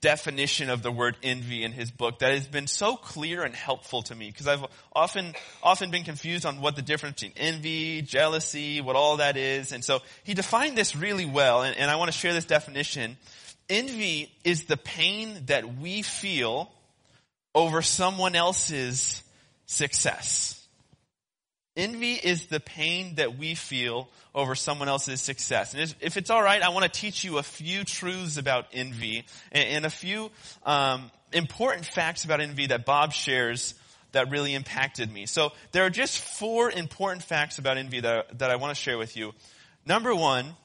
definition 0.00 0.68
of 0.68 0.82
the 0.82 0.92
word 0.92 1.16
envy 1.22 1.64
in 1.64 1.72
his 1.72 1.90
book 1.90 2.18
that 2.18 2.32
has 2.32 2.46
been 2.46 2.66
so 2.66 2.94
clear 2.96 3.42
and 3.42 3.54
helpful 3.54 4.02
to 4.02 4.14
me 4.14 4.30
because 4.30 4.46
I've 4.46 4.64
often, 4.94 5.32
often 5.62 5.90
been 5.90 6.04
confused 6.04 6.44
on 6.44 6.60
what 6.60 6.76
the 6.76 6.82
difference 6.82 7.22
between 7.22 7.32
envy, 7.38 8.02
jealousy, 8.02 8.82
what 8.82 8.96
all 8.96 9.16
that 9.16 9.38
is. 9.38 9.72
And 9.72 9.82
so 9.82 10.00
he 10.24 10.34
defined 10.34 10.76
this 10.76 10.94
really 10.94 11.24
well 11.24 11.62
and, 11.62 11.74
and 11.76 11.90
I 11.90 11.96
want 11.96 12.12
to 12.12 12.16
share 12.16 12.34
this 12.34 12.44
definition. 12.44 13.16
Envy 13.70 14.30
is 14.44 14.64
the 14.64 14.76
pain 14.76 15.44
that 15.46 15.78
we 15.78 16.02
feel 16.02 16.70
over 17.54 17.80
someone 17.80 18.34
else's 18.34 19.22
success. 19.64 20.57
Envy 21.78 22.14
is 22.14 22.46
the 22.46 22.58
pain 22.58 23.14
that 23.14 23.38
we 23.38 23.54
feel 23.54 24.08
over 24.34 24.56
someone 24.56 24.88
else's 24.88 25.20
success. 25.20 25.74
And 25.74 25.94
if 26.00 26.16
it's 26.16 26.28
all 26.28 26.42
right, 26.42 26.60
I 26.60 26.70
want 26.70 26.92
to 26.92 27.00
teach 27.00 27.22
you 27.22 27.38
a 27.38 27.42
few 27.44 27.84
truths 27.84 28.36
about 28.36 28.66
envy 28.72 29.24
and, 29.52 29.86
a 29.86 29.90
few 29.90 30.32
um, 30.66 31.08
important 31.32 31.86
facts 31.86 32.24
about 32.24 32.40
envy 32.40 32.66
that 32.66 32.84
Bob 32.84 33.12
shares 33.12 33.74
that 34.10 34.28
really 34.28 34.54
impacted 34.54 35.08
me. 35.12 35.26
So 35.26 35.52
there 35.70 35.86
are 35.86 35.90
just 35.90 36.18
four 36.18 36.68
important 36.68 37.22
facts 37.22 37.58
about 37.58 37.76
envy 37.76 38.00
that, 38.00 38.40
that 38.40 38.50
I 38.50 38.56
want 38.56 38.76
to 38.76 38.82
share 38.82 38.98
with 38.98 39.16
you. 39.16 39.32
Number 39.86 40.12
one, 40.12 40.56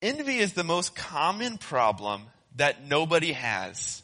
envy 0.00 0.38
is 0.38 0.54
the 0.54 0.64
most 0.64 0.96
common 0.96 1.58
problem 1.58 2.22
that 2.56 2.86
nobody 2.86 3.32
has. 3.32 4.02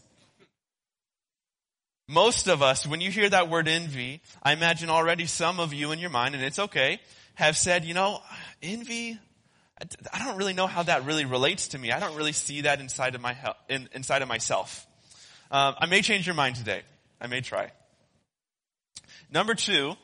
Most 2.09 2.49
of 2.49 2.63
us, 2.63 2.87
when 2.87 3.01
you 3.01 3.11
hear 3.11 3.29
that 3.29 3.49
word 3.49 3.69
envy, 3.69 4.21
I 4.43 4.53
imagine 4.53 4.91
already 4.91 5.27
some 5.27 5.61
of 5.61 5.73
you 5.73 5.93
in 5.93 5.99
your 5.99 6.11
mind, 6.11 6.35
and 6.35 6.45
it's 6.45 6.59
okay, 6.59 7.01
have 7.35 7.57
said, 7.57 7.85
you 7.85 7.95
know, 7.95 8.21
envy, 8.63 9.19
I 10.13 10.19
don't 10.25 10.37
really 10.37 10.53
know 10.53 10.67
how 10.67 10.83
that 10.83 11.05
really 11.05 11.25
relates 11.25 11.69
to 11.69 11.79
me. 11.79 11.91
I 11.93 12.01
don't 12.01 12.17
really 12.17 12.33
see 12.33 12.63
that 12.63 12.81
inside 12.81 13.15
of 13.15 13.21
my 13.21 13.37
in, 13.69 13.89
inside 13.93 14.23
of 14.23 14.29
myself. 14.29 14.87
Um, 15.51 15.75
I 15.79 15.87
may 15.87 16.03
change 16.03 16.27
your 16.27 16.35
mind 16.35 16.57
today. 16.57 16.83
I 17.21 17.27
may 17.27 17.41
try. 17.41 17.71
Number 19.31 19.55
two, 19.55 19.97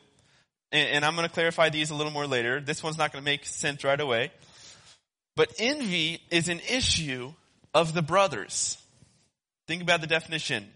and, 0.73 0.89
and 0.89 1.05
I'm 1.05 1.15
going 1.15 1.29
to 1.29 1.33
clarify 1.33 1.69
these 1.69 1.91
a 1.91 1.95
little 1.95 2.13
more 2.13 2.27
later. 2.27 2.61
This 2.61 2.83
one's 2.83 2.99
not 2.99 3.13
going 3.13 3.23
to 3.23 3.31
make 3.31 3.45
sense 3.45 3.85
right 3.85 4.01
away. 4.01 4.33
But 5.37 5.53
envy 5.59 6.21
is 6.31 6.49
an 6.49 6.61
issue 6.71 7.33
of 7.73 7.95
the 7.95 8.03
brothers. 8.03 8.77
Think 9.67 9.83
about 9.83 10.01
the 10.01 10.07
definition. 10.07 10.67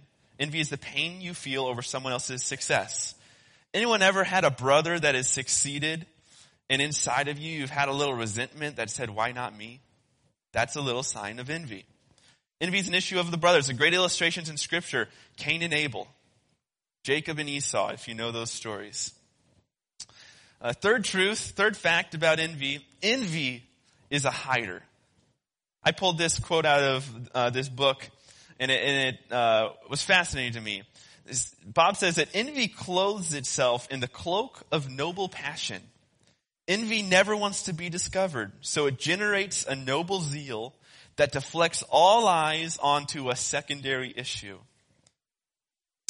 Envy 0.43 0.59
is 0.59 0.71
the 0.71 0.77
pain 0.77 1.21
you 1.21 1.35
feel 1.35 1.67
over 1.67 1.83
someone 1.83 2.13
else's 2.13 2.43
success. 2.43 3.15
Anyone 3.73 4.03
ever 4.03 4.25
had 4.25 4.43
a 4.43 4.51
brother 4.51 4.99
that 4.99 5.15
has 5.15 5.29
succeeded 5.29 6.05
and 6.69 6.83
inside 6.83 7.29
of 7.29 7.39
you, 7.39 7.61
you've 7.61 7.71
had 7.71 7.89
a 7.89 7.93
little 7.93 8.15
resentment 8.15 8.75
that 8.77 8.91
said, 8.91 9.09
why 9.09 9.31
not 9.31 9.57
me? 9.57 9.79
That's 10.53 10.75
a 10.75 10.81
little 10.81 11.05
sign 11.05 11.39
of 11.39 11.49
envy. 11.49 11.85
Envy 12.61 12.81
is 12.81 12.89
an 12.89 12.95
issue 12.95 13.21
of 13.21 13.31
the 13.31 13.37
brothers. 13.37 13.69
The 13.69 13.75
great 13.75 13.95
illustrations 13.95 14.49
in 14.49 14.57
scripture, 14.57 15.09
Cain 15.37 15.63
and 15.63 15.73
Abel, 15.73 16.09
Jacob 17.05 17.39
and 17.39 17.49
Esau, 17.49 17.91
if 17.91 18.09
you 18.09 18.15
know 18.15 18.33
those 18.33 18.51
stories. 18.51 19.13
Uh, 20.61 20.73
third 20.73 21.05
truth, 21.05 21.53
third 21.55 21.77
fact 21.77 22.15
about 22.15 22.41
envy, 22.41 22.85
envy 23.01 23.63
is 24.11 24.25
a 24.25 24.31
hider. 24.33 24.83
I 25.85 25.93
pulled 25.93 26.19
this 26.19 26.37
quote 26.41 26.67
out 26.67 26.83
of 26.83 27.31
uh, 27.33 27.51
this 27.51 27.69
book 27.69 28.09
and 28.59 28.71
it, 28.71 28.83
and 28.83 29.15
it 29.15 29.33
uh, 29.33 29.71
was 29.89 30.03
fascinating 30.03 30.55
to 30.55 30.61
me. 30.61 30.83
Bob 31.65 31.97
says 31.97 32.17
that 32.17 32.29
envy 32.35 32.69
clothes 32.69 33.33
itself 33.35 33.87
in 33.91 34.01
the 34.01 34.09
cloak 34.09 34.63
of 34.73 34.91
noble 34.91 35.29
passion 35.29 35.83
Envy 36.69 37.03
never 37.03 37.37
wants 37.37 37.65
to 37.65 37.73
be 37.73 37.89
discovered, 37.89 38.53
so 38.61 38.87
it 38.87 38.99
generates 38.99 39.65
a 39.67 39.75
noble 39.75 40.21
zeal 40.21 40.75
that 41.17 41.33
deflects 41.33 41.83
all 41.91 42.29
eyes 42.29 42.79
onto 42.81 43.31
a 43.31 43.37
secondary 43.37 44.15
issue. 44.17 44.59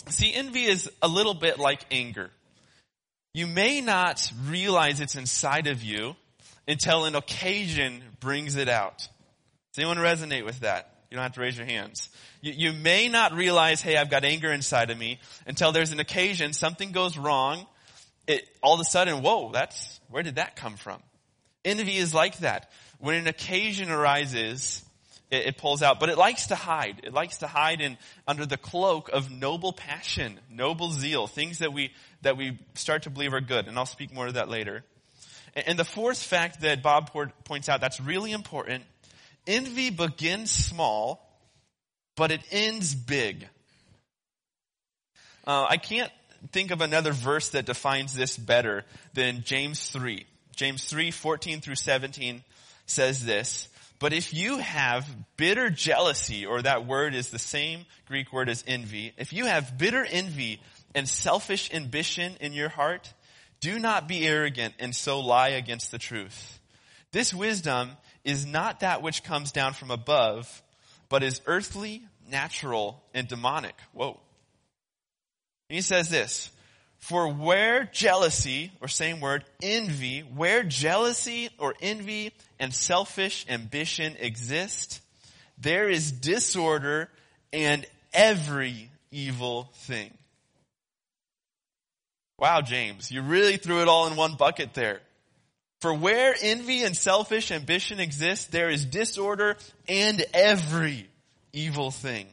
See, 0.08 0.32
envy 0.32 0.64
is 0.64 0.90
a 1.00 1.08
little 1.08 1.34
bit 1.34 1.58
like 1.58 1.84
anger. 1.90 2.30
You 3.32 3.46
may 3.46 3.80
not 3.80 4.30
realize 4.44 5.00
it's 5.00 5.16
inside 5.16 5.68
of 5.68 5.82
you 5.82 6.16
until 6.68 7.06
an 7.06 7.14
occasion 7.14 8.02
brings 8.20 8.56
it 8.56 8.68
out. 8.68 8.98
Does 8.98 9.78
anyone 9.78 9.96
resonate 9.96 10.44
with 10.44 10.60
that? 10.60 10.91
You 11.12 11.16
don't 11.16 11.24
have 11.24 11.34
to 11.34 11.42
raise 11.42 11.58
your 11.58 11.66
hands. 11.66 12.08
You, 12.40 12.52
you 12.52 12.72
may 12.72 13.06
not 13.06 13.34
realize, 13.34 13.82
hey, 13.82 13.98
I've 13.98 14.08
got 14.08 14.24
anger 14.24 14.50
inside 14.50 14.88
of 14.88 14.96
me 14.96 15.20
until 15.46 15.70
there's 15.70 15.92
an 15.92 16.00
occasion, 16.00 16.54
something 16.54 16.90
goes 16.90 17.18
wrong, 17.18 17.66
it, 18.26 18.48
all 18.62 18.72
of 18.72 18.80
a 18.80 18.84
sudden, 18.84 19.20
whoa, 19.20 19.52
that's, 19.52 20.00
where 20.08 20.22
did 20.22 20.36
that 20.36 20.56
come 20.56 20.76
from? 20.76 21.02
Envy 21.66 21.98
is 21.98 22.14
like 22.14 22.38
that. 22.38 22.70
When 22.98 23.14
an 23.14 23.26
occasion 23.26 23.90
arises, 23.90 24.82
it, 25.30 25.48
it, 25.48 25.58
pulls 25.58 25.82
out, 25.82 26.00
but 26.00 26.08
it 26.08 26.16
likes 26.16 26.46
to 26.46 26.54
hide. 26.54 27.02
It 27.04 27.12
likes 27.12 27.36
to 27.38 27.46
hide 27.46 27.82
in, 27.82 27.98
under 28.26 28.46
the 28.46 28.56
cloak 28.56 29.10
of 29.10 29.30
noble 29.30 29.74
passion, 29.74 30.40
noble 30.50 30.92
zeal, 30.92 31.26
things 31.26 31.58
that 31.58 31.74
we, 31.74 31.92
that 32.22 32.38
we 32.38 32.58
start 32.72 33.02
to 33.02 33.10
believe 33.10 33.34
are 33.34 33.42
good. 33.42 33.68
And 33.68 33.76
I'll 33.76 33.84
speak 33.84 34.14
more 34.14 34.28
to 34.28 34.32
that 34.32 34.48
later. 34.48 34.82
And, 35.54 35.78
the 35.78 35.84
fourth 35.84 36.22
fact 36.22 36.62
that 36.62 36.82
Bob 36.82 37.10
points 37.44 37.68
out 37.68 37.82
that's 37.82 38.00
really 38.00 38.32
important, 38.32 38.84
envy 39.46 39.90
begins 39.90 40.50
small, 40.50 41.28
but 42.16 42.30
it 42.30 42.40
ends 42.50 42.94
big. 42.94 43.48
Uh, 45.46 45.66
I 45.68 45.76
can't 45.76 46.12
think 46.52 46.70
of 46.70 46.80
another 46.80 47.12
verse 47.12 47.50
that 47.50 47.66
defines 47.66 48.14
this 48.14 48.36
better 48.36 48.84
than 49.14 49.42
James 49.42 49.88
3. 49.88 50.26
James 50.54 50.84
3, 50.84 51.10
14 51.10 51.60
through 51.60 51.76
17 51.76 52.42
says 52.86 53.24
this, 53.24 53.68
but 54.02 54.12
if 54.12 54.34
you 54.34 54.58
have 54.58 55.08
bitter 55.36 55.70
jealousy, 55.70 56.44
or 56.44 56.60
that 56.60 56.86
word 56.86 57.14
is 57.14 57.30
the 57.30 57.38
same 57.38 57.86
Greek 58.08 58.32
word 58.32 58.48
as 58.48 58.64
envy, 58.66 59.12
if 59.16 59.32
you 59.32 59.46
have 59.46 59.78
bitter 59.78 60.04
envy 60.04 60.60
and 60.92 61.08
selfish 61.08 61.72
ambition 61.72 62.36
in 62.40 62.52
your 62.52 62.68
heart, 62.68 63.12
do 63.60 63.78
not 63.78 64.08
be 64.08 64.26
arrogant 64.26 64.74
and 64.80 64.92
so 64.92 65.20
lie 65.20 65.50
against 65.50 65.92
the 65.92 65.98
truth. 65.98 66.58
This 67.12 67.32
wisdom 67.32 67.90
is 68.24 68.46
not 68.46 68.80
that 68.80 69.02
which 69.02 69.24
comes 69.24 69.52
down 69.52 69.72
from 69.72 69.90
above, 69.90 70.62
but 71.08 71.22
is 71.22 71.40
earthly, 71.46 72.02
natural, 72.30 73.02
and 73.14 73.28
demonic. 73.28 73.74
Whoa. 73.92 74.20
And 75.68 75.76
he 75.76 75.82
says 75.82 76.08
this, 76.08 76.50
for 76.98 77.26
where 77.32 77.90
jealousy, 77.92 78.70
or 78.80 78.86
same 78.86 79.20
word, 79.20 79.44
envy, 79.60 80.20
where 80.20 80.62
jealousy 80.62 81.50
or 81.58 81.74
envy 81.80 82.32
and 82.60 82.72
selfish 82.72 83.44
ambition 83.48 84.16
exist, 84.20 85.00
there 85.58 85.88
is 85.88 86.12
disorder 86.12 87.08
and 87.52 87.84
every 88.12 88.88
evil 89.10 89.68
thing. 89.74 90.16
Wow, 92.38 92.60
James, 92.60 93.10
you 93.10 93.22
really 93.22 93.56
threw 93.56 93.82
it 93.82 93.88
all 93.88 94.06
in 94.06 94.16
one 94.16 94.34
bucket 94.34 94.74
there. 94.74 95.00
For 95.82 95.92
where 95.92 96.32
envy 96.40 96.84
and 96.84 96.96
selfish 96.96 97.50
ambition 97.50 97.98
exist, 97.98 98.52
there 98.52 98.70
is 98.70 98.84
disorder 98.84 99.56
and 99.88 100.24
every 100.32 101.08
evil 101.52 101.90
thing. 101.90 102.28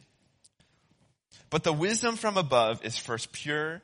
But 1.50 1.64
the 1.64 1.74
wisdom 1.74 2.16
from 2.16 2.38
above 2.38 2.86
is 2.86 2.96
first 2.96 3.32
pure, 3.32 3.82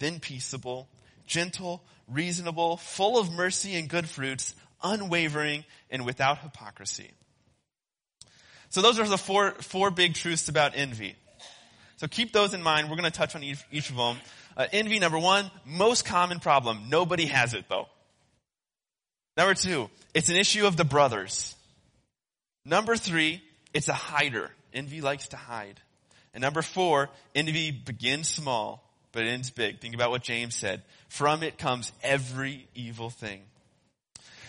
then 0.00 0.20
peaceable, 0.20 0.86
gentle, 1.26 1.82
reasonable, 2.06 2.76
full 2.76 3.18
of 3.18 3.32
mercy 3.32 3.76
and 3.76 3.88
good 3.88 4.06
fruits, 4.06 4.54
unwavering 4.82 5.64
and 5.90 6.04
without 6.04 6.40
hypocrisy. 6.40 7.10
So 8.68 8.82
those 8.82 8.98
are 8.98 9.08
the 9.08 9.16
four, 9.16 9.52
four 9.52 9.90
big 9.90 10.12
truths 10.12 10.50
about 10.50 10.72
envy. 10.74 11.16
So 11.96 12.06
keep 12.06 12.34
those 12.34 12.52
in 12.52 12.62
mind. 12.62 12.90
We're 12.90 12.96
going 12.96 13.10
to 13.10 13.18
touch 13.18 13.34
on 13.34 13.42
each, 13.42 13.64
each 13.72 13.88
of 13.88 13.96
them. 13.96 14.18
Uh, 14.58 14.66
envy, 14.72 14.98
number 14.98 15.18
one, 15.18 15.50
most 15.64 16.04
common 16.04 16.38
problem. 16.38 16.90
Nobody 16.90 17.24
has 17.24 17.54
it 17.54 17.64
though. 17.70 17.86
Number 19.36 19.54
two, 19.54 19.90
it's 20.14 20.28
an 20.28 20.36
issue 20.36 20.66
of 20.66 20.76
the 20.76 20.84
brothers. 20.84 21.54
Number 22.64 22.96
three, 22.96 23.42
it's 23.74 23.88
a 23.88 23.92
hider. 23.92 24.50
Envy 24.72 25.00
likes 25.00 25.28
to 25.28 25.36
hide. 25.36 25.80
And 26.34 26.42
number 26.42 26.62
four, 26.62 27.10
envy 27.34 27.70
begins 27.70 28.28
small, 28.28 28.82
but 29.12 29.24
it 29.24 29.28
ends 29.28 29.50
big. 29.50 29.80
Think 29.80 29.94
about 29.94 30.10
what 30.10 30.22
James 30.22 30.54
said. 30.54 30.82
From 31.08 31.42
it 31.42 31.58
comes 31.58 31.92
every 32.02 32.66
evil 32.74 33.10
thing. 33.10 33.42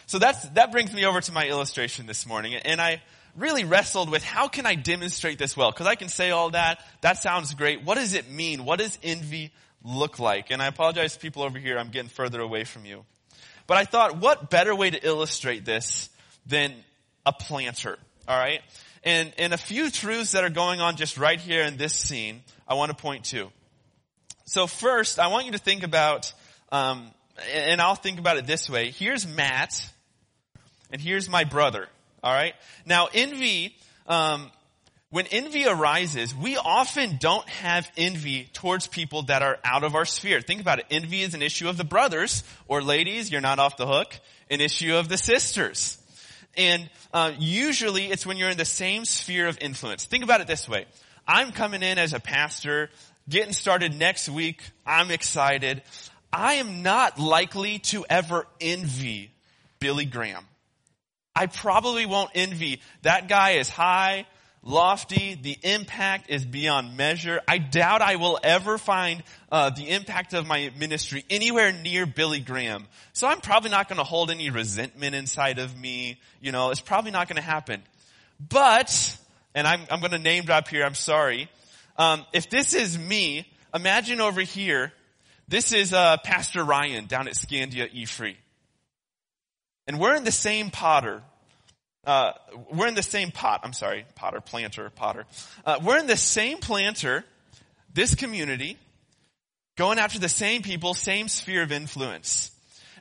So 0.05 0.19
that's, 0.19 0.47
that 0.49 0.71
brings 0.71 0.93
me 0.93 1.05
over 1.05 1.19
to 1.19 1.31
my 1.31 1.47
illustration 1.47 2.05
this 2.05 2.25
morning. 2.25 2.55
And 2.55 2.81
I 2.81 3.01
really 3.35 3.65
wrestled 3.65 4.09
with 4.09 4.23
how 4.23 4.47
can 4.47 4.65
I 4.65 4.75
demonstrate 4.75 5.37
this 5.37 5.55
well? 5.55 5.71
Cause 5.71 5.85
I 5.85 5.95
can 5.95 6.09
say 6.09 6.31
all 6.31 6.51
that. 6.51 6.79
That 7.01 7.17
sounds 7.17 7.53
great. 7.53 7.83
What 7.83 7.95
does 7.95 8.13
it 8.13 8.29
mean? 8.29 8.65
What 8.65 8.79
does 8.79 8.97
envy 9.03 9.51
look 9.83 10.17
like? 10.17 10.49
And 10.49 10.61
I 10.61 10.67
apologize 10.67 11.13
to 11.13 11.19
people 11.19 11.43
over 11.43 11.59
here. 11.59 11.77
I'm 11.77 11.89
getting 11.89 12.09
further 12.09 12.41
away 12.41 12.63
from 12.63 12.85
you. 12.85 13.05
But 13.67 13.77
I 13.77 13.83
thought, 13.83 14.17
what 14.17 14.49
better 14.49 14.73
way 14.73 14.89
to 14.89 15.05
illustrate 15.05 15.65
this 15.65 16.09
than 16.45 16.73
a 17.25 17.33
planter? 17.33 17.99
All 18.27 18.37
right. 18.37 18.61
And, 19.03 19.33
and 19.37 19.53
a 19.53 19.57
few 19.57 19.91
truths 19.91 20.31
that 20.31 20.43
are 20.43 20.49
going 20.49 20.81
on 20.81 20.95
just 20.95 21.17
right 21.17 21.39
here 21.39 21.63
in 21.63 21.77
this 21.77 21.93
scene, 21.93 22.41
I 22.67 22.73
want 22.73 22.89
to 22.89 22.95
point 22.95 23.25
to. 23.25 23.49
So 24.45 24.65
first, 24.65 25.19
I 25.19 25.27
want 25.27 25.45
you 25.45 25.51
to 25.51 25.57
think 25.57 25.83
about, 25.83 26.33
um, 26.71 27.11
and 27.53 27.81
I'll 27.81 27.95
think 27.95 28.19
about 28.19 28.37
it 28.37 28.47
this 28.47 28.69
way. 28.69 28.91
Here's 28.91 29.27
Matt, 29.27 29.89
and 30.89 31.01
here's 31.01 31.29
my 31.29 31.43
brother. 31.43 31.87
All 32.23 32.33
right. 32.33 32.53
Now, 32.85 33.09
envy, 33.13 33.75
um, 34.07 34.49
when 35.09 35.25
envy 35.27 35.65
arises, 35.65 36.35
we 36.35 36.57
often 36.57 37.17
don't 37.17 37.47
have 37.47 37.89
envy 37.95 38.49
towards 38.53 38.87
people 38.87 39.23
that 39.23 39.41
are 39.41 39.57
out 39.63 39.83
of 39.83 39.95
our 39.95 40.05
sphere. 40.05 40.41
Think 40.41 40.59
about 40.59 40.79
it. 40.79 40.85
Envy 40.91 41.21
is 41.21 41.33
an 41.33 41.41
issue 41.41 41.69
of 41.69 41.77
the 41.77 41.85
brothers, 41.85 42.43
or 42.67 42.81
ladies, 42.81 43.31
you're 43.31 43.41
not 43.41 43.59
off 43.59 43.77
the 43.77 43.87
hook, 43.87 44.19
an 44.49 44.59
issue 44.59 44.95
of 44.95 45.07
the 45.07 45.17
sisters. 45.17 45.97
And 46.57 46.89
uh, 47.13 47.31
usually 47.37 48.07
it's 48.07 48.25
when 48.25 48.35
you're 48.37 48.49
in 48.49 48.57
the 48.57 48.65
same 48.65 49.05
sphere 49.05 49.47
of 49.47 49.57
influence. 49.61 50.05
Think 50.05 50.23
about 50.23 50.41
it 50.41 50.47
this 50.47 50.67
way. 50.67 50.85
I'm 51.25 51.51
coming 51.51 51.83
in 51.83 51.97
as 51.99 52.13
a 52.13 52.19
pastor, 52.19 52.89
getting 53.29 53.53
started 53.53 53.97
next 53.97 54.27
week. 54.27 54.61
I'm 54.85 55.11
excited. 55.11 55.83
I 56.33 56.55
am 56.55 56.83
not 56.83 57.17
likely 57.17 57.79
to 57.79 58.05
ever 58.09 58.45
envy 58.59 59.31
Billy 59.79 60.05
Graham. 60.05 60.45
I 61.35 61.45
probably 61.45 62.05
won't 62.05 62.31
envy. 62.33 62.81
That 63.03 63.27
guy 63.27 63.51
is 63.51 63.69
high, 63.69 64.25
lofty. 64.63 65.35
The 65.35 65.57
impact 65.63 66.29
is 66.29 66.45
beyond 66.45 66.97
measure. 66.97 67.41
I 67.47 67.57
doubt 67.57 68.01
I 68.01 68.15
will 68.17 68.39
ever 68.43 68.77
find 68.77 69.23
uh, 69.51 69.69
the 69.69 69.89
impact 69.89 70.33
of 70.33 70.45
my 70.45 70.71
ministry 70.77 71.25
anywhere 71.29 71.71
near 71.71 72.05
Billy 72.05 72.39
Graham. 72.39 72.87
So 73.13 73.27
I'm 73.27 73.41
probably 73.41 73.71
not 73.71 73.87
going 73.87 73.97
to 73.97 74.03
hold 74.03 74.29
any 74.31 74.49
resentment 74.49 75.15
inside 75.15 75.59
of 75.59 75.77
me. 75.77 76.19
You 76.41 76.51
know, 76.51 76.71
it's 76.71 76.81
probably 76.81 77.11
not 77.11 77.27
going 77.27 77.37
to 77.37 77.41
happen. 77.41 77.81
But, 78.39 79.17
and 79.55 79.67
I'm, 79.67 79.81
I'm 79.89 79.99
going 79.99 80.11
to 80.11 80.19
name 80.19 80.45
drop 80.45 80.67
here. 80.67 80.83
I'm 80.83 80.95
sorry. 80.95 81.49
Um, 81.97 82.25
if 82.33 82.49
this 82.49 82.73
is 82.73 82.97
me, 82.97 83.47
imagine 83.73 84.21
over 84.21 84.41
here. 84.41 84.91
This 85.47 85.71
is 85.71 85.93
uh, 85.93 86.17
Pastor 86.23 86.63
Ryan 86.63 87.05
down 87.05 87.27
at 87.27 87.35
Scandia 87.35 87.89
E 87.91 88.05
Free. 88.05 88.37
And 89.87 89.97
we're 89.97 90.15
in 90.15 90.25
the 90.25 90.31
same 90.31 90.69
potter 90.69 91.23
uh, 92.07 92.31
we're 92.73 92.87
in 92.87 92.95
the 92.95 93.03
same 93.03 93.31
pot. 93.31 93.61
I'm 93.63 93.73
sorry, 93.73 94.05
potter, 94.15 94.39
planter, 94.41 94.89
potter. 94.89 95.25
Uh, 95.65 95.79
we're 95.83 95.99
in 95.99 96.07
the 96.07 96.17
same 96.17 96.59
planter, 96.59 97.25
this 97.93 98.15
community, 98.15 98.77
going 99.75 99.99
after 99.99 100.17
the 100.17 100.29
same 100.29 100.61
people, 100.61 100.93
same 100.93 101.27
sphere 101.27 101.63
of 101.63 101.71
influence. 101.71 102.49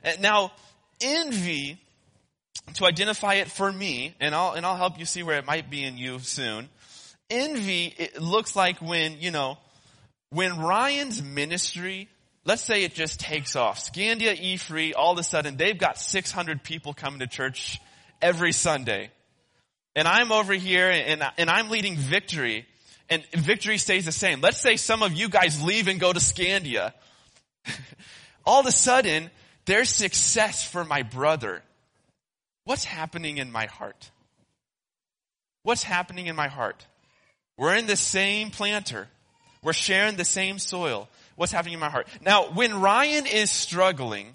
And 0.03 0.21
now, 0.21 0.51
envy, 1.01 1.79
to 2.75 2.85
identify 2.85 3.35
it 3.35 3.49
for 3.49 3.71
me, 3.71 4.13
and 4.19 4.35
I'll 4.35 4.51
and 4.51 4.65
I'll 4.65 4.75
help 4.75 4.99
you 4.99 5.05
see 5.05 5.23
where 5.23 5.37
it 5.37 5.45
might 5.45 5.69
be 5.69 5.83
in 5.83 5.97
you 5.97 6.19
soon. 6.19 6.67
Envy, 7.29 7.93
it 7.97 8.21
looks 8.21 8.57
like 8.57 8.81
when 8.81 9.21
you 9.21 9.31
know, 9.31 9.57
when 10.31 10.59
Ryan's 10.59 11.23
ministry 11.23 12.09
let's 12.43 12.63
say 12.63 12.83
it 12.83 12.93
just 12.93 13.19
takes 13.19 13.57
off. 13.57 13.77
Scandia 13.77 14.33
E 14.39 14.55
Free, 14.55 14.93
all 14.93 15.11
of 15.11 15.19
a 15.19 15.23
sudden 15.23 15.57
they've 15.57 15.77
got 15.77 15.97
600 15.99 16.63
people 16.63 16.93
coming 16.93 17.19
to 17.19 17.27
church 17.27 17.79
every 18.21 18.51
Sunday. 18.51 19.11
And 19.95 20.07
I'm 20.07 20.31
over 20.31 20.53
here 20.53 20.89
and, 20.89 21.23
and 21.37 21.49
I'm 21.49 21.69
leading 21.69 21.95
victory 21.95 22.65
and 23.09 23.23
victory 23.33 23.77
stays 23.77 24.05
the 24.05 24.11
same. 24.11 24.41
Let's 24.41 24.59
say 24.59 24.75
some 24.75 25.01
of 25.01 25.13
you 25.13 25.29
guys 25.29 25.61
leave 25.61 25.87
and 25.87 25.99
go 25.99 26.11
to 26.11 26.19
Scandia. 26.19 26.93
All 28.45 28.59
of 28.59 28.65
a 28.65 28.71
sudden, 28.71 29.29
there's 29.65 29.89
success 29.89 30.69
for 30.69 30.83
my 30.83 31.03
brother. 31.03 31.61
What's 32.65 32.83
happening 32.83 33.37
in 33.37 33.51
my 33.51 33.65
heart? 33.65 34.11
What's 35.63 35.83
happening 35.83 36.27
in 36.27 36.35
my 36.35 36.47
heart? 36.47 36.85
We're 37.57 37.75
in 37.75 37.87
the 37.87 37.95
same 37.95 38.51
planter. 38.51 39.07
We're 39.63 39.73
sharing 39.73 40.15
the 40.15 40.25
same 40.25 40.59
soil. 40.59 41.09
What's 41.35 41.51
happening 41.51 41.75
in 41.75 41.79
my 41.79 41.89
heart? 41.89 42.07
Now, 42.21 42.51
when 42.51 42.79
Ryan 42.79 43.25
is 43.25 43.51
struggling, 43.51 44.33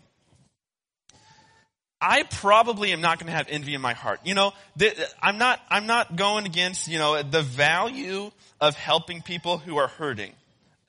I 2.03 2.25
probably 2.25 2.93
am 2.93 3.01
not 3.01 3.21
going 3.21 3.29
to 3.29 3.37
have 3.37 3.47
envy 3.49 3.75
in 3.75 3.81
my 3.81 3.93
heart. 3.93 4.21
You 4.25 4.35
know, 4.35 4.53
I'm 5.23 5.39
not, 5.39 5.61
I'm 5.71 5.87
not 5.87 6.17
going 6.17 6.47
against, 6.47 6.89
you 6.89 6.99
know, 6.99 7.23
the 7.23 7.43
value 7.43 8.33
of 8.61 8.75
helping 8.75 9.23
people 9.23 9.59
who 9.59 9.77
are 9.77 9.87
hurting. 9.87 10.33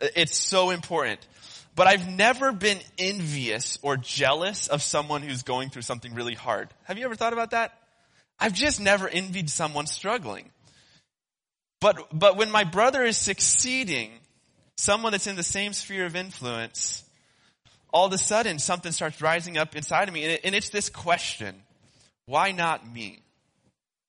It's 0.02 0.36
so 0.36 0.72
important. 0.72 1.20
But 1.76 1.86
I've 1.86 2.08
never 2.08 2.52
been 2.52 2.80
envious 2.98 3.78
or 3.84 3.96
jealous 3.96 4.68
of 4.68 4.82
someone 4.82 5.22
who's 5.22 5.44
going 5.44 5.70
through 5.70 5.84
something 5.84 6.16
really 6.16 6.34
hard. 6.34 6.70
Have 6.86 6.98
you 6.98 7.06
ever 7.06 7.16
thought 7.16 7.34
about 7.34 7.52
that? 7.52 7.78
I've 8.40 8.54
just 8.54 8.82
never 8.82 9.08
envied 9.08 9.52
someone 9.52 9.86
struggling. 9.86 10.50
But, 11.80 12.08
but 12.12 12.38
when 12.38 12.50
my 12.50 12.64
brother 12.64 13.04
is 13.04 13.18
succeeding, 13.18 14.12
someone 14.78 15.12
that's 15.12 15.28
in 15.28 15.36
the 15.36 15.44
same 15.44 15.74
sphere 15.74 16.08
of 16.08 16.16
influence, 16.16 17.04
all 17.94 18.08
of 18.08 18.14
a 18.14 18.18
sudden 18.18 18.58
something 18.60 18.92
starts 18.92 19.22
rising 19.22 19.58
up 19.58 19.76
inside 19.76 20.08
of 20.08 20.14
me. 20.14 20.24
And, 20.24 20.32
it, 20.34 20.42
and 20.44 20.56
it's 20.56 20.70
this 20.70 20.90
question, 20.90 21.56
why 22.26 22.52
not 22.52 22.92
me? 22.92 23.22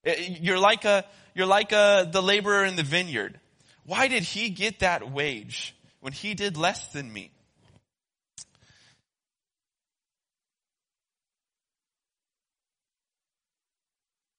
It, 0.02 0.40
you're 0.40 0.58
like 0.58 0.84
a, 0.84 1.04
you're 1.34 1.46
like 1.46 1.72
a, 1.72 2.08
the 2.10 2.22
laborer 2.22 2.64
in 2.64 2.76
the 2.76 2.82
vineyard. 2.82 3.38
Why 3.84 4.08
did 4.08 4.22
he 4.22 4.48
get 4.48 4.80
that 4.80 5.12
wage 5.12 5.76
when 6.00 6.14
he 6.14 6.34
did 6.34 6.56
less 6.56 6.88
than 6.88 7.12
me? 7.12 7.30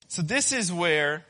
So 0.07 0.21
this 0.21 0.51
is 0.53 0.71
where 0.71 1.25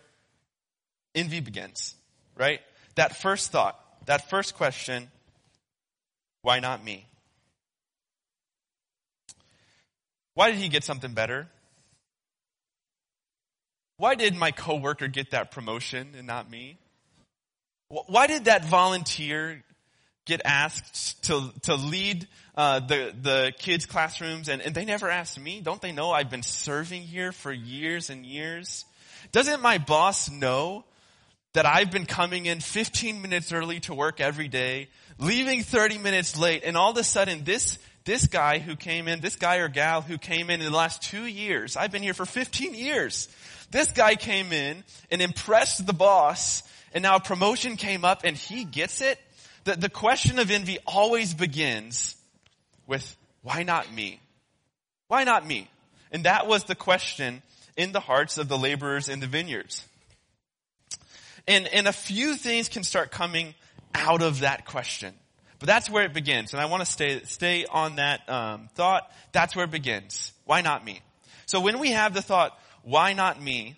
envy 1.16 1.40
begins, 1.40 1.96
right? 2.38 2.62
That 2.94 3.18
first 3.18 3.52
thought, 3.52 3.80
that 4.06 4.30
first 4.30 4.56
question, 4.56 5.10
why 6.44 6.60
not 6.60 6.84
me? 6.84 7.08
Why 10.36 10.52
did 10.52 10.60
he 10.60 10.70
get 10.70 10.84
something 10.84 11.14
better? 11.14 11.48
Why 13.98 14.16
did 14.16 14.36
my 14.36 14.52
coworker 14.52 15.08
get 15.08 15.32
that 15.32 15.52
promotion 15.52 16.14
and 16.18 16.28
not 16.28 16.50
me? 16.52 16.78
Why 17.88 18.28
did 18.28 18.46
that 18.46 18.66
volunteer 18.66 19.64
get 20.26 20.42
asked 20.44 21.24
to, 21.26 21.52
to 21.64 21.76
lead 21.76 22.28
uh, 22.56 22.80
the, 22.82 23.14
the 23.22 23.54
kids' 23.58 23.86
classrooms 23.86 24.50
and, 24.50 24.62
and 24.62 24.76
they 24.76 24.86
never 24.86 25.10
asked 25.10 25.40
me? 25.40 25.62
Don't 25.62 25.82
they 25.82 25.94
know 25.94 26.12
I've 26.12 26.30
been 26.30 26.44
serving 26.44 27.04
here 27.04 27.32
for 27.32 27.54
years 27.54 28.10
and 28.10 28.26
years? 28.26 28.86
Doesn't 29.32 29.62
my 29.62 29.78
boss 29.78 30.30
know 30.30 30.84
that 31.54 31.66
I've 31.66 31.92
been 31.92 32.06
coming 32.06 32.48
in 32.48 32.60
15 32.60 33.22
minutes 33.22 33.54
early 33.54 33.80
to 33.82 33.94
work 33.94 34.20
every 34.20 34.50
day, 34.50 34.90
leaving 35.18 35.64
30 35.64 36.00
minutes 36.00 36.38
late, 36.38 36.64
and 36.66 36.76
all 36.76 36.92
of 36.92 36.98
a 36.98 37.04
sudden 37.04 37.46
this 37.46 37.80
this 38.06 38.28
guy 38.28 38.60
who 38.60 38.76
came 38.76 39.08
in, 39.08 39.20
this 39.20 39.36
guy 39.36 39.58
or 39.58 39.68
gal 39.68 40.02
who 40.02 40.18
came 40.18 40.50
in 40.50 40.62
in 40.62 40.72
the 40.72 40.78
last 40.78 41.02
two 41.02 41.26
years, 41.26 41.76
I've 41.76 41.92
been 41.92 42.04
here 42.04 42.14
for 42.14 42.26
15 42.26 42.74
years. 42.74 43.28
This 43.72 43.92
guy 43.92 44.16
came 44.16 44.54
in 44.54 44.84
and 45.12 45.22
impressed 45.22 45.86
the 45.86 45.94
boss 45.94 46.64
and 46.94 47.02
now 47.02 47.18
a 47.18 47.20
promotion 47.20 47.76
came 47.76 48.06
up 48.06 48.22
and 48.24 48.38
he 48.38 48.64
gets 48.64 49.02
it. 49.02 49.20
The, 49.66 49.76
the 49.76 49.90
question 49.90 50.40
of 50.40 50.50
envy 50.50 50.78
always 50.88 51.34
begins 51.34 52.16
with, 52.88 53.18
why 53.42 53.64
not 53.64 53.92
me? 53.92 54.22
Why 55.10 55.26
not 55.26 55.46
me? 55.46 55.70
And 56.12 56.24
that 56.24 56.48
was 56.48 56.64
the 56.64 56.76
question 56.76 57.42
in 57.76 57.92
the 57.92 58.00
hearts 58.00 58.38
of 58.38 58.48
the 58.48 58.58
laborers 58.58 59.10
in 59.10 59.20
the 59.20 59.28
vineyards. 59.28 59.86
And, 61.48 61.68
and 61.68 61.88
a 61.88 61.94
few 61.94 62.36
things 62.36 62.70
can 62.70 62.84
start 62.84 63.12
coming 63.12 63.54
out 63.94 64.22
of 64.22 64.40
that 64.40 64.66
question. 64.66 65.14
But 65.66 65.74
that's 65.74 65.90
where 65.90 66.04
it 66.04 66.14
begins. 66.14 66.54
And 66.54 66.62
I 66.62 66.68
want 66.68 66.82
to 66.82 66.86
stay, 66.86 67.24
stay 67.24 67.66
on 67.66 67.96
that 67.96 68.30
um, 68.30 68.70
thought. 68.76 69.12
That's 69.32 69.56
where 69.56 69.66
it 69.66 69.72
begins. 69.72 70.32
Why 70.44 70.62
not 70.62 70.86
me? 70.86 71.02
So 71.48 71.60
when 71.60 71.80
we 71.80 71.90
have 71.90 72.14
the 72.14 72.22
thought, 72.22 72.56
why 72.84 73.14
not 73.14 73.42
me? 73.42 73.76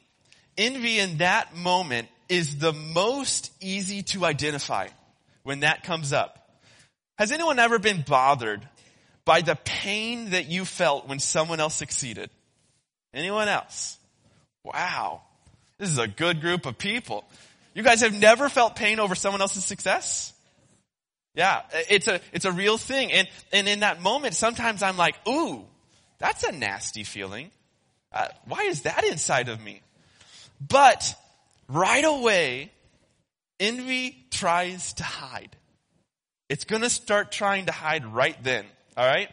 Envy 0.58 1.00
in 1.00 1.20
that 1.20 1.56
moment 1.56 2.10
is 2.28 2.58
the 2.58 2.74
most 2.74 3.54
easy 3.62 4.04
to 4.04 4.26
identify 4.26 4.90
when 5.44 5.62
that 5.62 5.84
comes 5.84 6.12
up. 6.12 6.60
Has 7.18 7.32
anyone 7.32 7.58
ever 7.58 7.80
been 7.80 8.04
bothered 8.06 8.68
by 9.24 9.40
the 9.40 9.56
pain 9.56 10.32
that 10.32 10.48
you 10.48 10.66
felt 10.66 11.08
when 11.08 11.20
someone 11.20 11.62
else 11.62 11.76
succeeded? 11.76 12.30
Anyone 13.14 13.48
else? 13.48 13.98
Wow. 14.66 15.22
This 15.78 15.90
is 15.90 16.00
a 16.00 16.08
good 16.10 16.42
group 16.42 16.66
of 16.66 16.78
people. 16.78 17.24
You 17.74 17.82
guys 17.82 18.02
have 18.02 18.14
never 18.14 18.50
felt 18.50 18.76
pain 18.76 19.00
over 19.00 19.16
someone 19.16 19.40
else's 19.40 19.64
success? 19.64 20.34
Yeah, 21.38 21.62
it's 21.72 22.08
a, 22.08 22.20
it's 22.34 22.46
a 22.46 22.52
real 22.52 22.80
thing. 22.80 23.12
And, 23.12 23.28
and 23.54 23.68
in 23.68 23.82
that 23.82 24.02
moment, 24.02 24.34
sometimes 24.34 24.82
I'm 24.82 24.98
like, 24.98 25.16
ooh, 25.28 25.64
that's 26.18 26.44
a 26.44 26.52
nasty 26.52 27.04
feeling. 27.04 27.52
Uh, 28.12 28.28
why 28.46 28.64
is 28.64 28.82
that 28.82 29.04
inside 29.04 29.48
of 29.48 29.64
me? 29.64 29.84
But 30.60 31.14
right 31.70 32.04
away, 32.04 32.72
envy 33.60 34.26
tries 34.32 34.94
to 34.94 35.04
hide. 35.04 35.56
It's 36.50 36.64
gonna 36.64 36.90
start 36.90 37.32
trying 37.32 37.68
to 37.68 37.72
hide 37.72 38.08
right 38.08 38.44
then. 38.44 38.66
Alright? 38.98 39.30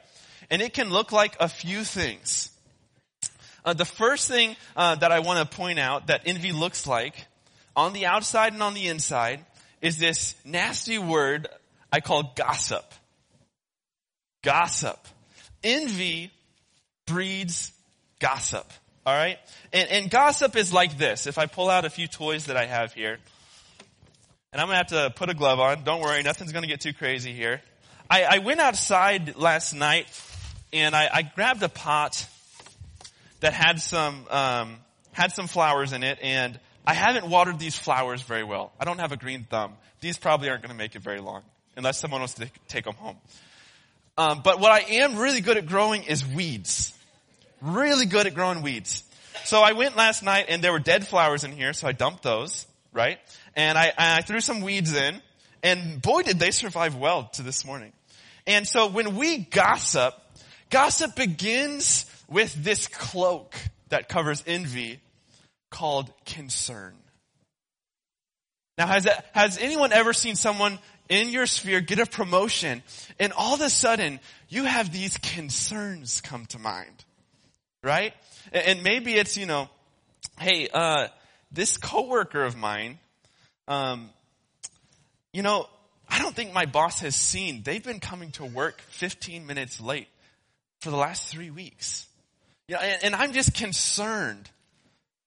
And 0.50 0.60
it 0.60 0.74
can 0.74 0.90
look 0.90 1.10
like 1.10 1.36
a 1.40 1.48
few 1.48 1.84
things. 1.84 2.50
Uh, 3.64 3.72
the 3.72 3.86
first 3.86 4.28
thing 4.28 4.56
uh, 4.76 4.96
that 4.96 5.10
I 5.10 5.20
want 5.20 5.50
to 5.50 5.56
point 5.56 5.78
out 5.78 6.08
that 6.08 6.24
envy 6.26 6.52
looks 6.52 6.86
like 6.86 7.14
on 7.74 7.94
the 7.94 8.04
outside 8.04 8.52
and 8.52 8.62
on 8.62 8.74
the 8.74 8.88
inside 8.88 9.42
is 9.80 9.96
this 9.96 10.34
nasty 10.44 10.98
word 10.98 11.48
I 11.94 12.00
call 12.00 12.32
gossip. 12.34 12.84
Gossip. 14.42 14.98
Envy 15.62 16.32
breeds 17.06 17.70
gossip. 18.18 18.66
All 19.06 19.14
right? 19.14 19.38
And, 19.72 19.88
and 19.88 20.10
gossip 20.10 20.56
is 20.56 20.72
like 20.72 20.98
this. 20.98 21.28
If 21.28 21.38
I 21.38 21.46
pull 21.46 21.70
out 21.70 21.84
a 21.84 21.90
few 21.90 22.08
toys 22.08 22.46
that 22.46 22.56
I 22.56 22.66
have 22.66 22.92
here, 22.94 23.18
and 24.52 24.60
I'm 24.60 24.66
going 24.66 24.84
to 24.84 24.96
have 24.96 25.10
to 25.12 25.14
put 25.16 25.30
a 25.30 25.34
glove 25.34 25.60
on. 25.60 25.84
Don't 25.84 26.00
worry, 26.00 26.20
nothing's 26.24 26.50
going 26.50 26.64
to 26.64 26.68
get 26.68 26.80
too 26.80 26.92
crazy 26.92 27.32
here. 27.32 27.62
I, 28.10 28.24
I 28.24 28.38
went 28.38 28.58
outside 28.58 29.36
last 29.36 29.72
night 29.72 30.08
and 30.72 30.96
I, 30.96 31.08
I 31.12 31.22
grabbed 31.22 31.62
a 31.62 31.68
pot 31.68 32.26
that 33.38 33.52
had 33.52 33.80
some 33.80 34.26
um, 34.30 34.78
had 35.12 35.30
some 35.30 35.46
flowers 35.46 35.92
in 35.92 36.02
it, 36.02 36.18
and 36.20 36.58
I 36.84 36.94
haven't 36.94 37.28
watered 37.28 37.60
these 37.60 37.78
flowers 37.78 38.20
very 38.22 38.42
well. 38.42 38.72
I 38.80 38.84
don't 38.84 38.98
have 38.98 39.12
a 39.12 39.16
green 39.16 39.46
thumb. 39.48 39.74
These 40.00 40.18
probably 40.18 40.48
aren't 40.48 40.62
going 40.62 40.72
to 40.72 40.76
make 40.76 40.96
it 40.96 41.02
very 41.02 41.20
long 41.20 41.44
unless 41.76 41.98
someone 41.98 42.20
wants 42.20 42.34
to 42.34 42.50
take 42.68 42.84
them 42.84 42.94
home. 42.94 43.16
Um, 44.16 44.42
but 44.44 44.60
what 44.60 44.70
I 44.70 44.80
am 44.80 45.16
really 45.16 45.40
good 45.40 45.56
at 45.56 45.66
growing 45.66 46.04
is 46.04 46.26
weeds. 46.26 46.92
Really 47.60 48.06
good 48.06 48.26
at 48.26 48.34
growing 48.34 48.62
weeds. 48.62 49.02
So 49.44 49.60
I 49.60 49.72
went 49.72 49.96
last 49.96 50.22
night 50.22 50.46
and 50.48 50.62
there 50.62 50.72
were 50.72 50.78
dead 50.78 51.06
flowers 51.06 51.44
in 51.44 51.52
here, 51.52 51.72
so 51.72 51.88
I 51.88 51.92
dumped 51.92 52.22
those. 52.22 52.66
right? 52.94 53.18
And 53.54 53.76
I, 53.76 53.92
I 53.98 54.22
threw 54.22 54.40
some 54.40 54.62
weeds 54.62 54.94
in, 54.94 55.20
and 55.62 56.00
boy 56.00 56.22
did 56.22 56.38
they 56.38 56.52
survive 56.52 56.96
well 56.96 57.24
to 57.34 57.42
this 57.42 57.66
morning. 57.66 57.92
And 58.46 58.66
so 58.66 58.88
when 58.88 59.16
we 59.16 59.38
gossip, 59.38 60.14
gossip 60.70 61.16
begins 61.16 62.06
with 62.28 62.54
this 62.54 62.86
cloak 62.88 63.54
that 63.90 64.08
covers 64.08 64.42
envy 64.46 65.00
called 65.70 66.10
concern. 66.24 66.94
Now 68.78 68.86
has 68.86 69.04
that, 69.04 69.26
has 69.32 69.58
anyone 69.58 69.92
ever 69.92 70.12
seen 70.12 70.36
someone 70.36 70.78
in 71.08 71.28
your 71.28 71.46
sphere 71.46 71.80
get 71.80 71.98
a 71.98 72.06
promotion 72.06 72.82
and 73.18 73.32
all 73.32 73.54
of 73.54 73.60
a 73.60 73.70
sudden 73.70 74.20
you 74.48 74.64
have 74.64 74.92
these 74.92 75.16
concerns 75.18 76.20
come 76.20 76.46
to 76.46 76.58
mind? 76.58 77.04
Right? 77.82 78.14
And 78.52 78.82
maybe 78.82 79.14
it's, 79.14 79.36
you 79.36 79.46
know, 79.46 79.68
hey, 80.38 80.68
uh, 80.72 81.08
this 81.52 81.76
coworker 81.76 82.42
of 82.42 82.56
mine, 82.56 82.98
um, 83.68 84.10
you 85.32 85.42
know, 85.42 85.68
I 86.08 86.20
don't 86.20 86.34
think 86.34 86.52
my 86.52 86.66
boss 86.66 87.00
has 87.00 87.16
seen, 87.16 87.62
they've 87.62 87.82
been 87.82 88.00
coming 88.00 88.30
to 88.32 88.44
work 88.44 88.80
15 88.90 89.46
minutes 89.46 89.80
late 89.80 90.08
for 90.80 90.90
the 90.90 90.96
last 90.96 91.30
three 91.30 91.50
weeks. 91.50 92.06
Yeah, 92.68 92.78
and, 92.78 93.04
and 93.04 93.14
I'm 93.14 93.32
just 93.32 93.54
concerned 93.54 94.50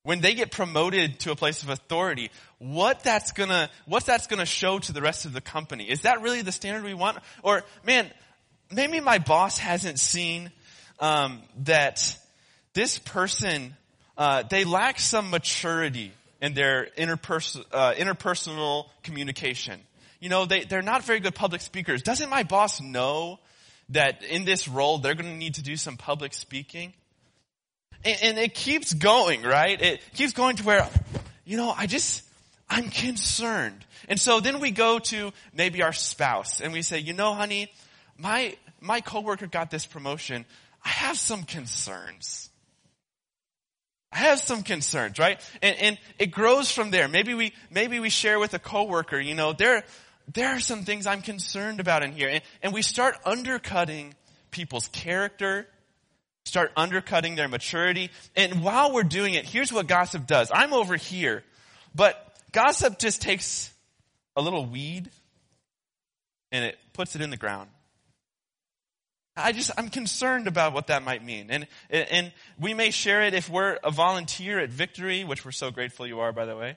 when 0.03 0.21
they 0.21 0.33
get 0.33 0.51
promoted 0.51 1.19
to 1.19 1.31
a 1.31 1.35
place 1.35 1.63
of 1.63 1.69
authority, 1.69 2.31
what 2.59 3.03
that's 3.03 3.31
gonna, 3.31 3.69
what 3.85 4.05
that's 4.05 4.27
gonna 4.27 4.45
show 4.45 4.79
to 4.79 4.91
the 4.91 5.01
rest 5.01 5.25
of 5.25 5.33
the 5.33 5.41
company. 5.41 5.89
Is 5.89 6.01
that 6.01 6.21
really 6.21 6.41
the 6.41 6.51
standard 6.51 6.83
we 6.83 6.93
want? 6.93 7.17
Or, 7.43 7.63
man, 7.85 8.09
maybe 8.71 8.99
my 8.99 9.19
boss 9.19 9.57
hasn't 9.57 9.99
seen, 9.99 10.51
um, 10.99 11.41
that 11.65 12.17
this 12.73 12.97
person, 12.97 13.75
uh, 14.17 14.43
they 14.49 14.63
lack 14.63 14.99
some 14.99 15.29
maturity 15.29 16.11
in 16.41 16.53
their 16.53 16.87
interpers- 16.97 17.63
uh, 17.71 17.93
interpersonal 17.93 18.85
communication. 19.03 19.79
You 20.19 20.29
know, 20.29 20.45
they, 20.45 20.63
they're 20.63 20.81
not 20.81 21.03
very 21.03 21.19
good 21.19 21.35
public 21.35 21.61
speakers. 21.61 22.01
Doesn't 22.01 22.29
my 22.29 22.43
boss 22.43 22.81
know 22.81 23.39
that 23.89 24.23
in 24.23 24.45
this 24.45 24.67
role 24.67 24.97
they're 24.97 25.15
going 25.15 25.31
to 25.31 25.37
need 25.37 25.55
to 25.55 25.63
do 25.63 25.75
some 25.77 25.97
public 25.97 26.33
speaking? 26.33 26.93
And, 28.03 28.17
and 28.21 28.37
it 28.37 28.53
keeps 28.53 28.93
going, 28.93 29.43
right? 29.43 29.79
It 29.81 30.01
keeps 30.15 30.33
going 30.33 30.57
to 30.57 30.63
where, 30.63 30.87
you 31.45 31.57
know, 31.57 31.71
I 31.75 31.85
just, 31.85 32.23
I'm 32.69 32.89
concerned. 32.89 33.85
And 34.09 34.19
so 34.19 34.39
then 34.39 34.59
we 34.59 34.71
go 34.71 34.99
to 34.99 35.31
maybe 35.53 35.81
our 35.81 35.93
spouse 35.93 36.59
and 36.59 36.73
we 36.73 36.81
say, 36.81 36.99
you 36.99 37.13
know, 37.13 37.33
honey, 37.33 37.71
my, 38.17 38.55
my 38.81 39.01
coworker 39.01 39.47
got 39.47 39.71
this 39.71 39.85
promotion. 39.85 40.45
I 40.83 40.89
have 40.89 41.17
some 41.17 41.43
concerns. 41.43 42.49
I 44.11 44.19
have 44.19 44.39
some 44.39 44.63
concerns, 44.63 45.19
right? 45.19 45.39
And, 45.61 45.77
and 45.77 45.97
it 46.17 46.27
grows 46.27 46.71
from 46.71 46.91
there. 46.91 47.07
Maybe 47.07 47.33
we, 47.33 47.53
maybe 47.69 47.99
we 47.99 48.09
share 48.09 48.39
with 48.39 48.53
a 48.53 48.59
coworker, 48.59 49.19
you 49.19 49.35
know, 49.35 49.53
there, 49.53 49.83
there 50.33 50.49
are 50.49 50.59
some 50.59 50.83
things 50.83 51.05
I'm 51.07 51.21
concerned 51.21 51.79
about 51.79 52.03
in 52.03 52.11
here. 52.11 52.29
And, 52.29 52.41
and 52.61 52.73
we 52.73 52.81
start 52.81 53.15
undercutting 53.25 54.13
people's 54.51 54.87
character, 54.89 55.67
start 56.45 56.71
undercutting 56.75 57.35
their 57.35 57.47
maturity. 57.47 58.09
And 58.35 58.63
while 58.63 58.93
we're 58.93 59.03
doing 59.03 59.33
it, 59.35 59.45
here's 59.45 59.71
what 59.71 59.87
gossip 59.87 60.25
does. 60.25 60.51
I'm 60.53 60.73
over 60.73 60.95
here, 60.95 61.43
but 61.93 62.26
gossip 62.51 62.99
just 62.99 63.21
takes 63.21 63.73
a 64.35 64.41
little 64.41 64.65
weed 64.65 65.09
and 66.51 66.65
it 66.65 66.77
puts 66.93 67.15
it 67.15 67.21
in 67.21 67.29
the 67.29 67.37
ground. 67.37 67.69
I 69.35 69.51
just, 69.51 69.71
I'm 69.77 69.89
concerned 69.89 70.47
about 70.47 70.73
what 70.73 70.87
that 70.87 71.03
might 71.03 71.23
mean. 71.23 71.51
And, 71.51 71.67
and 71.91 72.31
we 72.59 72.73
may 72.73 72.89
share 72.89 73.21
it 73.21 73.35
if 73.35 73.49
we're 73.49 73.77
a 73.83 73.91
volunteer 73.91 74.59
at 74.59 74.69
Victory, 74.69 75.23
which 75.23 75.45
we're 75.45 75.51
so 75.51 75.69
grateful 75.69 76.07
you 76.07 76.21
are, 76.21 76.31
by 76.31 76.45
the 76.45 76.55
way. 76.55 76.75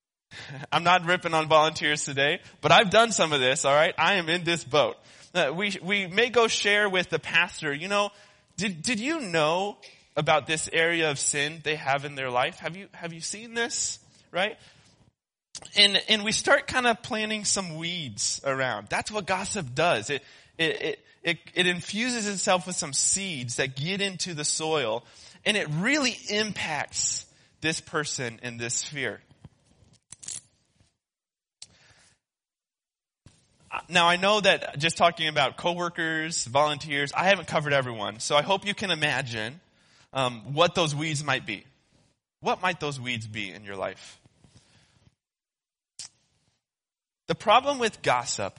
I'm 0.72 0.84
not 0.84 1.06
ripping 1.06 1.32
on 1.32 1.48
volunteers 1.48 2.04
today, 2.04 2.40
but 2.60 2.72
I've 2.72 2.90
done 2.90 3.10
some 3.10 3.32
of 3.32 3.40
this, 3.40 3.64
alright? 3.64 3.94
I 3.96 4.14
am 4.14 4.28
in 4.28 4.44
this 4.44 4.64
boat. 4.64 4.96
Uh, 5.34 5.52
we, 5.54 5.76
we 5.82 6.06
may 6.06 6.28
go 6.28 6.46
share 6.46 6.88
with 6.88 7.08
the 7.08 7.18
pastor, 7.18 7.72
you 7.72 7.88
know, 7.88 8.10
did, 8.56 8.82
did 8.82 9.00
you 9.00 9.20
know 9.20 9.78
about 10.16 10.46
this 10.46 10.68
area 10.72 11.10
of 11.10 11.18
sin 11.18 11.60
they 11.62 11.76
have 11.76 12.04
in 12.04 12.16
their 12.16 12.28
life? 12.28 12.58
Have 12.58 12.76
you, 12.76 12.88
have 12.92 13.12
you 13.12 13.20
seen 13.20 13.54
this? 13.54 13.98
Right? 14.32 14.56
And, 15.76 16.00
and 16.08 16.24
we 16.24 16.32
start 16.32 16.66
kind 16.66 16.86
of 16.86 17.02
planting 17.02 17.44
some 17.44 17.76
weeds 17.76 18.40
around. 18.44 18.88
That's 18.88 19.10
what 19.10 19.26
gossip 19.26 19.74
does. 19.74 20.10
It, 20.10 20.22
it, 20.56 21.00
it, 21.22 21.38
it, 21.54 21.66
infuses 21.66 22.28
itself 22.28 22.66
with 22.66 22.76
some 22.76 22.92
seeds 22.92 23.56
that 23.56 23.76
get 23.76 24.00
into 24.00 24.34
the 24.34 24.44
soil 24.44 25.04
and 25.44 25.56
it 25.56 25.68
really 25.70 26.16
impacts 26.30 27.26
this 27.60 27.80
person 27.80 28.40
in 28.42 28.56
this 28.56 28.74
sphere. 28.74 29.20
Now 33.88 34.08
I 34.08 34.16
know 34.16 34.40
that 34.40 34.78
just 34.78 34.96
talking 34.96 35.28
about 35.28 35.56
coworkers, 35.56 36.44
volunteers, 36.46 37.12
I 37.12 37.24
haven't 37.24 37.48
covered 37.48 37.72
everyone. 37.72 38.20
So 38.20 38.36
I 38.36 38.42
hope 38.42 38.66
you 38.66 38.74
can 38.74 38.90
imagine 38.90 39.60
um, 40.12 40.54
what 40.54 40.74
those 40.74 40.94
weeds 40.94 41.22
might 41.22 41.46
be. 41.46 41.64
What 42.40 42.62
might 42.62 42.80
those 42.80 43.00
weeds 43.00 43.26
be 43.26 43.50
in 43.50 43.64
your 43.64 43.76
life? 43.76 44.18
The 47.28 47.34
problem 47.34 47.78
with 47.78 48.02
gossip 48.02 48.58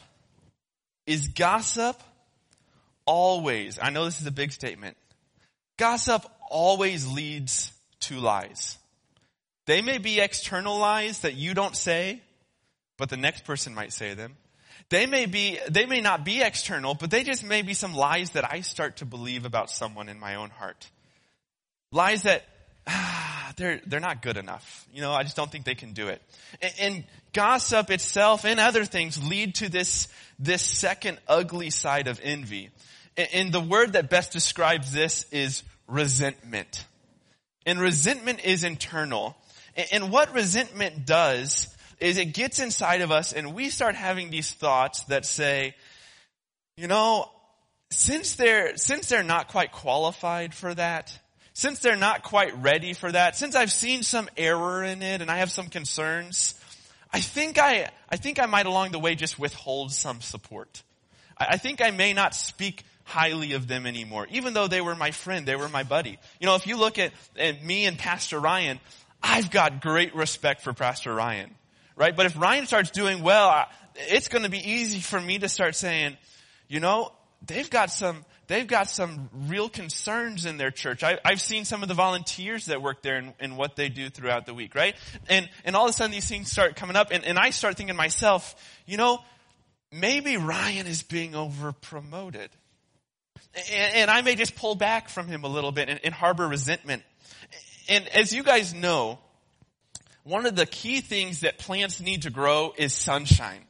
is 1.05 1.27
gossip 1.27 2.01
always, 3.05 3.79
I 3.81 3.89
know 3.89 4.05
this 4.05 4.21
is 4.21 4.27
a 4.27 4.31
big 4.31 4.51
statement, 4.51 4.95
gossip 5.77 6.23
always 6.49 7.07
leads 7.07 7.73
to 8.01 8.19
lies. 8.19 8.77
They 9.65 9.81
may 9.81 9.97
be 9.97 10.19
external 10.19 10.77
lies 10.77 11.19
that 11.21 11.35
you 11.35 11.53
don't 11.53 11.75
say, 11.75 12.21
but 12.97 13.09
the 13.09 13.17
next 13.17 13.43
person 13.43 13.73
might 13.73 13.91
say 13.91 14.13
them. 14.13 14.35
They 14.89 15.05
may 15.05 15.25
be, 15.25 15.59
they 15.69 15.85
may 15.85 16.01
not 16.01 16.23
be 16.23 16.41
external, 16.41 16.93
but 16.95 17.11
they 17.11 17.23
just 17.23 17.43
may 17.43 17.61
be 17.61 17.73
some 17.73 17.93
lies 17.93 18.31
that 18.31 18.51
I 18.51 18.61
start 18.61 18.97
to 18.97 19.05
believe 19.05 19.45
about 19.45 19.69
someone 19.69 20.09
in 20.09 20.19
my 20.19 20.35
own 20.35 20.49
heart. 20.49 20.89
Lies 21.91 22.23
that, 22.23 22.45
ah, 22.89 23.53
they're, 23.57 23.81
they're 23.85 23.99
not 23.99 24.21
good 24.21 24.37
enough. 24.37 24.87
You 24.93 25.01
know, 25.01 25.11
I 25.11 25.23
just 25.23 25.35
don't 25.35 25.51
think 25.51 25.65
they 25.65 25.75
can 25.75 25.93
do 25.93 26.07
it. 26.07 26.21
And, 26.61 26.73
and 26.79 27.03
gossip 27.33 27.91
itself 27.91 28.45
and 28.45 28.59
other 28.59 28.85
things 28.85 29.21
lead 29.23 29.55
to 29.55 29.69
this, 29.69 30.07
this 30.39 30.61
second 30.61 31.19
ugly 31.27 31.69
side 31.69 32.07
of 32.07 32.19
envy. 32.23 32.69
And, 33.17 33.27
and 33.33 33.53
the 33.53 33.59
word 33.59 33.93
that 33.93 34.09
best 34.09 34.31
describes 34.31 34.91
this 34.91 35.25
is 35.31 35.63
resentment. 35.87 36.85
And 37.65 37.79
resentment 37.79 38.43
is 38.43 38.63
internal. 38.63 39.35
And, 39.75 39.87
and 39.91 40.11
what 40.11 40.33
resentment 40.33 41.05
does 41.05 41.75
is 41.99 42.17
it 42.17 42.33
gets 42.33 42.59
inside 42.59 43.01
of 43.01 43.11
us 43.11 43.33
and 43.33 43.53
we 43.53 43.69
start 43.69 43.95
having 43.95 44.29
these 44.29 44.51
thoughts 44.51 45.03
that 45.03 45.25
say, 45.25 45.75
you 46.77 46.87
know, 46.87 47.29
since 47.91 48.35
they're, 48.35 48.77
since 48.77 49.09
they're 49.09 49.23
not 49.23 49.49
quite 49.49 49.71
qualified 49.71 50.53
for 50.53 50.73
that, 50.73 51.17
since 51.59 51.79
they're 51.79 51.97
not 51.97 52.23
quite 52.23 52.61
ready 52.61 52.93
for 52.93 53.11
that, 53.11 53.35
since 53.35 53.53
I've 53.53 53.71
seen 53.71 54.01
some 54.01 54.29
error 54.37 54.81
in 54.81 55.01
it 55.01 55.21
and 55.21 55.29
I 55.29 55.37
have 55.37 55.51
some 55.51 55.67
concerns, 55.67 56.55
I 57.11 57.19
think 57.19 57.57
I, 57.57 57.89
I 58.09 58.15
think 58.15 58.39
I 58.39 58.45
might 58.45 58.65
along 58.65 58.91
the 58.91 58.99
way 58.99 59.15
just 59.15 59.37
withhold 59.37 59.91
some 59.91 60.21
support. 60.21 60.83
I, 61.37 61.47
I 61.49 61.57
think 61.57 61.81
I 61.81 61.91
may 61.91 62.13
not 62.13 62.33
speak 62.33 62.85
highly 63.03 63.53
of 63.53 63.67
them 63.67 63.85
anymore, 63.85 64.25
even 64.31 64.53
though 64.53 64.67
they 64.67 64.79
were 64.79 64.95
my 64.95 65.11
friend, 65.11 65.45
they 65.45 65.57
were 65.57 65.67
my 65.67 65.83
buddy. 65.83 66.17
You 66.39 66.47
know, 66.47 66.55
if 66.55 66.65
you 66.65 66.77
look 66.77 66.97
at, 66.97 67.11
at 67.37 67.61
me 67.61 67.85
and 67.85 67.97
Pastor 67.97 68.39
Ryan, 68.39 68.79
I've 69.21 69.51
got 69.51 69.81
great 69.81 70.15
respect 70.15 70.61
for 70.61 70.73
Pastor 70.73 71.13
Ryan 71.13 71.53
right? 71.99 72.15
But 72.15 72.25
if 72.25 72.39
Ryan 72.39 72.65
starts 72.65 72.91
doing 72.91 73.21
well, 73.21 73.67
it's 73.93 74.29
going 74.29 74.45
to 74.45 74.49
be 74.49 74.71
easy 74.71 75.01
for 75.01 75.19
me 75.19 75.37
to 75.39 75.49
start 75.49 75.75
saying, 75.75 76.15
you 76.69 76.79
know, 76.79 77.11
they've 77.45 77.69
got 77.69 77.91
some, 77.91 78.23
they've 78.49 78.67
got 78.67 78.89
some 78.89 79.29
real 79.47 79.69
concerns 79.69 80.45
in 80.45 80.57
their 80.57 80.71
church. 80.71 81.03
I, 81.03 81.19
have 81.23 81.39
seen 81.39 81.63
some 81.63 81.83
of 81.83 81.87
the 81.87 81.95
volunteers 81.95 82.65
that 82.65 82.81
work 82.81 83.01
there 83.01 83.15
and, 83.15 83.33
and, 83.39 83.55
what 83.55 83.77
they 83.77 83.87
do 83.87 84.09
throughout 84.09 84.45
the 84.45 84.53
week, 84.53 84.75
right? 84.75 84.95
And, 85.29 85.49
and 85.63 85.75
all 85.75 85.85
of 85.85 85.91
a 85.91 85.93
sudden 85.93 86.11
these 86.11 86.27
things 86.27 86.51
start 86.51 86.75
coming 86.75 86.97
up 86.97 87.11
and, 87.11 87.23
and 87.23 87.37
I 87.39 87.51
start 87.51 87.77
thinking 87.77 87.93
to 87.93 87.97
myself, 87.97 88.55
you 88.85 88.97
know, 88.97 89.19
maybe 89.91 90.35
Ryan 90.35 90.87
is 90.87 91.03
being 91.03 91.35
over 91.35 91.71
promoted. 91.71 92.49
And, 93.71 93.95
and, 93.95 94.11
I 94.11 94.21
may 94.21 94.35
just 94.35 94.55
pull 94.55 94.75
back 94.75 95.09
from 95.09 95.27
him 95.27 95.43
a 95.43 95.47
little 95.47 95.71
bit 95.71 95.87
and, 95.87 95.99
and 96.03 96.13
harbor 96.13 96.47
resentment. 96.47 97.03
And 97.87 98.07
as 98.09 98.33
you 98.33 98.43
guys 98.43 98.73
know, 98.73 99.19
one 100.23 100.45
of 100.45 100.55
the 100.55 100.65
key 100.65 101.01
things 101.01 101.41
that 101.41 101.57
plants 101.59 102.01
need 102.01 102.23
to 102.23 102.29
grow 102.29 102.73
is 102.77 102.93
sunshine. 102.93 103.61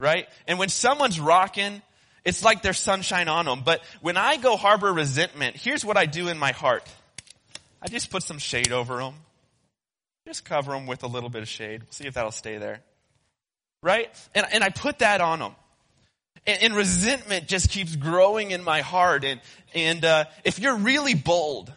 Right? 0.00 0.26
And 0.46 0.58
when 0.58 0.68
someone's 0.68 1.20
rocking, 1.20 1.80
it's 2.24 2.42
like 2.42 2.62
there's 2.62 2.78
sunshine 2.78 3.28
on 3.28 3.44
them. 3.44 3.62
But 3.64 3.82
when 4.00 4.16
I 4.16 4.36
go 4.36 4.56
harbor 4.56 4.92
resentment, 4.92 5.56
here's 5.56 5.84
what 5.84 5.96
I 5.96 6.06
do 6.06 6.28
in 6.28 6.38
my 6.38 6.52
heart. 6.52 6.88
I 7.82 7.88
just 7.88 8.10
put 8.10 8.22
some 8.22 8.38
shade 8.38 8.72
over 8.72 8.96
them. 8.96 9.14
Just 10.26 10.46
cover 10.46 10.72
them 10.72 10.86
with 10.86 11.02
a 11.02 11.06
little 11.06 11.28
bit 11.28 11.42
of 11.42 11.48
shade. 11.48 11.82
See 11.90 12.06
if 12.06 12.14
that'll 12.14 12.30
stay 12.30 12.56
there. 12.56 12.80
Right? 13.82 14.08
And, 14.34 14.46
and 14.52 14.64
I 14.64 14.70
put 14.70 15.00
that 15.00 15.20
on 15.20 15.40
them. 15.40 15.52
And, 16.46 16.62
and 16.62 16.74
resentment 16.74 17.46
just 17.46 17.68
keeps 17.68 17.94
growing 17.94 18.52
in 18.52 18.64
my 18.64 18.80
heart. 18.80 19.24
And, 19.24 19.40
and, 19.74 20.02
uh, 20.02 20.24
if 20.44 20.58
you're 20.58 20.76
really 20.76 21.14
bold, 21.14 21.70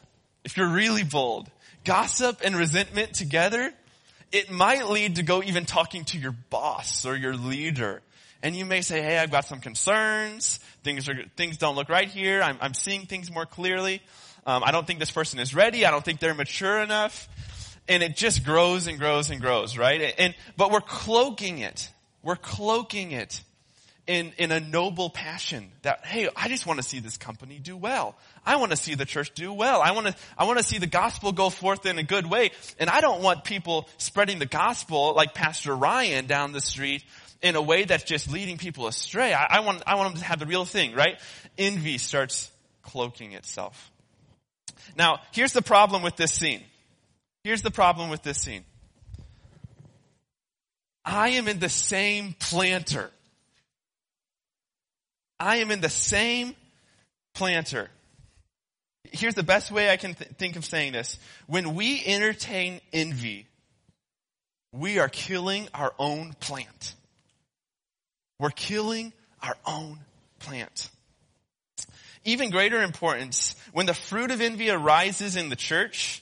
if 0.45 0.55
you're 0.55 0.69
really 0.69 1.03
bold, 1.03 1.51
gossip 1.83 2.39
and 2.41 2.55
resentment 2.55 3.13
together, 3.13 3.73
It 4.31 4.51
might 4.51 4.87
lead 4.87 5.15
to 5.15 5.23
go 5.23 5.41
even 5.41 5.65
talking 5.65 6.03
to 6.05 6.17
your 6.17 6.33
boss 6.33 7.05
or 7.05 7.15
your 7.15 7.35
leader. 7.35 8.01
And 8.43 8.55
you 8.55 8.65
may 8.65 8.81
say, 8.81 9.01
hey, 9.01 9.17
I've 9.17 9.31
got 9.31 9.45
some 9.45 9.59
concerns. 9.59 10.59
Things 10.83 11.09
are, 11.09 11.15
things 11.35 11.57
don't 11.57 11.75
look 11.75 11.89
right 11.89 12.07
here. 12.07 12.41
I'm, 12.41 12.57
I'm 12.61 12.73
seeing 12.73 13.05
things 13.05 13.31
more 13.31 13.45
clearly. 13.45 14.01
Um, 14.45 14.63
I 14.63 14.71
don't 14.71 14.87
think 14.87 14.99
this 14.99 15.11
person 15.11 15.39
is 15.39 15.53
ready. 15.53 15.85
I 15.85 15.91
don't 15.91 16.05
think 16.05 16.19
they're 16.19 16.33
mature 16.33 16.79
enough. 16.79 17.27
And 17.89 18.03
it 18.03 18.15
just 18.15 18.45
grows 18.45 18.87
and 18.87 18.99
grows 18.99 19.29
and 19.29 19.41
grows, 19.41 19.77
right? 19.77 20.13
And, 20.17 20.35
but 20.55 20.71
we're 20.71 20.81
cloaking 20.81 21.59
it. 21.59 21.89
We're 22.21 22.35
cloaking 22.35 23.11
it 23.11 23.41
in, 24.07 24.31
in 24.37 24.51
a 24.51 24.59
noble 24.59 25.09
passion 25.09 25.69
that, 25.81 26.05
hey, 26.05 26.29
I 26.35 26.47
just 26.47 26.65
want 26.65 26.79
to 26.79 26.83
see 26.83 26.99
this 26.99 27.17
company 27.17 27.59
do 27.59 27.75
well. 27.75 28.15
I 28.45 28.55
want 28.55 28.71
to 28.71 28.77
see 28.77 28.95
the 28.95 29.05
church 29.05 29.33
do 29.33 29.51
well. 29.51 29.81
I 29.81 29.91
want 29.91 30.07
to, 30.07 30.15
I 30.37 30.45
want 30.45 30.57
to 30.59 30.63
see 30.63 30.77
the 30.77 30.87
gospel 30.87 31.33
go 31.33 31.49
forth 31.49 31.85
in 31.85 31.97
a 31.97 32.03
good 32.03 32.25
way. 32.25 32.51
And 32.79 32.89
I 32.89 33.01
don't 33.01 33.21
want 33.21 33.43
people 33.43 33.89
spreading 33.97 34.39
the 34.39 34.45
gospel 34.45 35.13
like 35.13 35.33
Pastor 35.33 35.75
Ryan 35.75 36.25
down 36.25 36.53
the 36.53 36.61
street 36.61 37.03
in 37.41 37.55
a 37.55 37.61
way 37.61 37.85
that's 37.85 38.03
just 38.03 38.31
leading 38.31 38.57
people 38.57 38.87
astray. 38.87 39.33
I, 39.33 39.57
I 39.57 39.59
want, 39.61 39.83
I 39.85 39.95
want 39.95 40.13
them 40.13 40.21
to 40.21 40.27
have 40.27 40.39
the 40.39 40.45
real 40.45 40.65
thing, 40.65 40.93
right? 40.93 41.19
Envy 41.57 41.97
starts 41.97 42.51
cloaking 42.81 43.33
itself. 43.33 43.91
Now, 44.95 45.19
here's 45.31 45.53
the 45.53 45.61
problem 45.61 46.01
with 46.01 46.15
this 46.15 46.33
scene. 46.33 46.63
Here's 47.43 47.61
the 47.61 47.71
problem 47.71 48.09
with 48.09 48.23
this 48.23 48.39
scene. 48.39 48.63
I 51.05 51.29
am 51.29 51.47
in 51.47 51.59
the 51.59 51.69
same 51.69 52.35
planter. 52.37 53.09
I 55.39 55.57
am 55.57 55.71
in 55.71 55.79
the 55.79 55.89
same 55.89 56.55
planter. 57.33 57.89
Here's 59.11 59.35
the 59.35 59.43
best 59.43 59.71
way 59.71 59.89
I 59.89 59.97
can 59.97 60.15
th- 60.15 60.31
think 60.31 60.57
of 60.57 60.65
saying 60.65 60.93
this. 60.93 61.17
When 61.45 61.75
we 61.75 62.03
entertain 62.05 62.81
envy, 62.91 63.45
we 64.73 64.99
are 64.99 65.07
killing 65.07 65.69
our 65.73 65.93
own 65.97 66.33
plant. 66.39 66.95
We're 68.39 68.49
killing 68.51 69.13
our 69.41 69.55
own 69.65 69.99
plant. 70.39 70.89
Even 72.23 72.49
greater 72.49 72.83
importance, 72.83 73.55
when 73.71 73.85
the 73.85 73.93
fruit 73.93 74.31
of 74.31 74.41
envy 74.41 74.69
arises 74.69 75.35
in 75.35 75.49
the 75.49 75.55
church, 75.55 76.21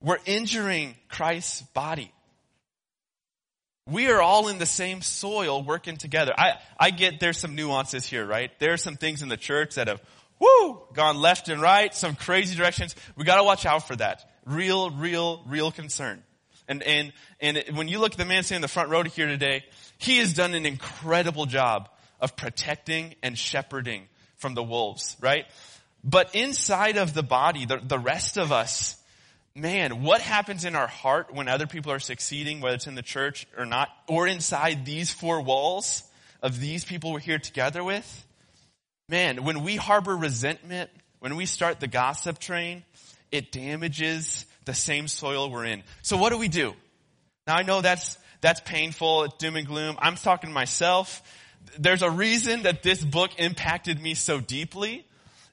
we're 0.00 0.18
injuring 0.26 0.96
Christ's 1.08 1.62
body. 1.62 2.12
We 3.86 4.10
are 4.10 4.20
all 4.20 4.48
in 4.48 4.58
the 4.58 4.66
same 4.66 5.00
soil 5.00 5.62
working 5.62 5.96
together. 5.96 6.34
I, 6.36 6.54
I 6.78 6.90
get 6.90 7.20
there's 7.20 7.38
some 7.38 7.54
nuances 7.54 8.04
here, 8.04 8.26
right? 8.26 8.50
There 8.58 8.72
are 8.72 8.78
some 8.78 8.96
things 8.96 9.22
in 9.22 9.28
the 9.28 9.36
church 9.36 9.76
that 9.76 9.88
have, 9.88 10.02
whoo, 10.38 10.82
gone 10.92 11.16
left 11.16 11.48
and 11.48 11.62
right, 11.62 11.94
some 11.94 12.14
crazy 12.14 12.54
directions. 12.54 12.94
We 13.16 13.24
gotta 13.24 13.44
watch 13.44 13.64
out 13.64 13.86
for 13.86 13.96
that. 13.96 14.28
Real, 14.44 14.90
real, 14.90 15.42
real 15.46 15.70
concern. 15.70 16.22
And, 16.68 16.82
and, 16.82 17.12
and 17.40 17.58
when 17.72 17.88
you 17.88 17.98
look 17.98 18.12
at 18.12 18.18
the 18.18 18.26
man 18.26 18.42
sitting 18.42 18.56
in 18.56 18.62
the 18.62 18.68
front 18.68 18.90
row 18.90 19.02
here 19.02 19.26
today, 19.26 19.64
he 19.96 20.18
has 20.18 20.34
done 20.34 20.54
an 20.54 20.66
incredible 20.66 21.46
job 21.46 21.88
of 22.20 22.36
protecting 22.36 23.14
and 23.22 23.36
shepherding 23.38 24.06
from 24.36 24.54
the 24.54 24.62
wolves, 24.62 25.16
right? 25.20 25.46
But 26.04 26.34
inside 26.34 26.96
of 26.96 27.14
the 27.14 27.22
body, 27.22 27.64
the, 27.64 27.78
the 27.78 27.98
rest 27.98 28.36
of 28.36 28.52
us, 28.52 28.96
man, 29.54 30.02
what 30.02 30.20
happens 30.20 30.64
in 30.64 30.76
our 30.76 30.86
heart 30.86 31.34
when 31.34 31.48
other 31.48 31.66
people 31.66 31.90
are 31.90 31.98
succeeding, 31.98 32.60
whether 32.60 32.76
it's 32.76 32.86
in 32.86 32.94
the 32.94 33.02
church 33.02 33.46
or 33.56 33.66
not, 33.66 33.88
or 34.06 34.26
inside 34.26 34.84
these 34.84 35.10
four 35.10 35.40
walls 35.40 36.02
of 36.42 36.60
these 36.60 36.84
people 36.84 37.12
we're 37.12 37.18
here 37.18 37.38
together 37.38 37.82
with? 37.82 38.26
Man, 39.08 39.44
when 39.44 39.64
we 39.64 39.76
harbor 39.76 40.16
resentment, 40.16 40.90
when 41.18 41.34
we 41.34 41.46
start 41.46 41.80
the 41.80 41.88
gossip 41.88 42.38
train, 42.38 42.84
it 43.32 43.50
damages 43.50 44.46
the 44.68 44.74
same 44.74 45.08
soil 45.08 45.50
we're 45.50 45.64
in. 45.64 45.82
So 46.02 46.18
what 46.18 46.30
do 46.30 46.38
we 46.38 46.46
do? 46.46 46.74
Now 47.46 47.56
I 47.56 47.62
know 47.62 47.80
that's, 47.80 48.18
that's 48.42 48.60
painful, 48.60 49.28
doom 49.38 49.56
and 49.56 49.66
gloom. 49.66 49.96
I'm 49.98 50.14
talking 50.14 50.50
to 50.50 50.54
myself. 50.54 51.22
There's 51.78 52.02
a 52.02 52.10
reason 52.10 52.64
that 52.64 52.82
this 52.82 53.02
book 53.02 53.30
impacted 53.38 54.00
me 54.00 54.12
so 54.12 54.40
deeply. 54.40 55.06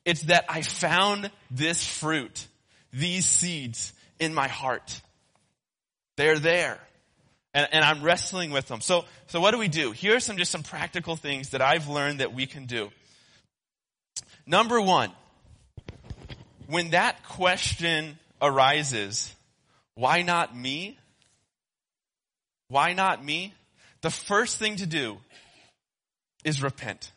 It's 0.04 0.24
that 0.24 0.46
I 0.50 0.62
found 0.62 1.32
this 1.50 1.88
fruit, 1.88 2.46
these 2.92 3.26
seeds 3.26 3.94
in 4.20 4.34
my 4.34 4.50
heart. 4.50 5.02
They're 6.18 6.38
there. 6.38 6.78
And, 7.54 7.70
and, 7.72 7.86
I'm 7.86 8.04
wrestling 8.04 8.52
with 8.52 8.68
them. 8.68 8.82
So, 8.82 9.06
so 9.28 9.40
what 9.40 9.52
do 9.52 9.58
we 9.58 9.70
do? 9.70 9.92
Here 9.92 10.18
are 10.18 10.20
some, 10.20 10.36
just 10.36 10.52
some 10.52 10.64
practical 10.64 11.16
things 11.16 11.52
that 11.52 11.62
I've 11.62 11.88
learned 11.88 12.20
that 12.20 12.34
we 12.34 12.48
can 12.48 12.66
do. 12.66 12.90
Number 14.46 14.82
one, 14.82 15.10
when 16.68 16.90
that 16.90 17.24
question 17.24 18.20
arises, 18.42 19.34
why 19.96 20.22
not 20.22 20.56
me? 20.56 20.98
Why 22.68 22.94
not 22.94 23.24
me? 23.24 23.54
The 24.02 24.10
first 24.10 24.58
thing 24.60 24.78
to 24.78 24.86
do 24.86 25.18
is 26.44 26.62
repent. 26.62 27.12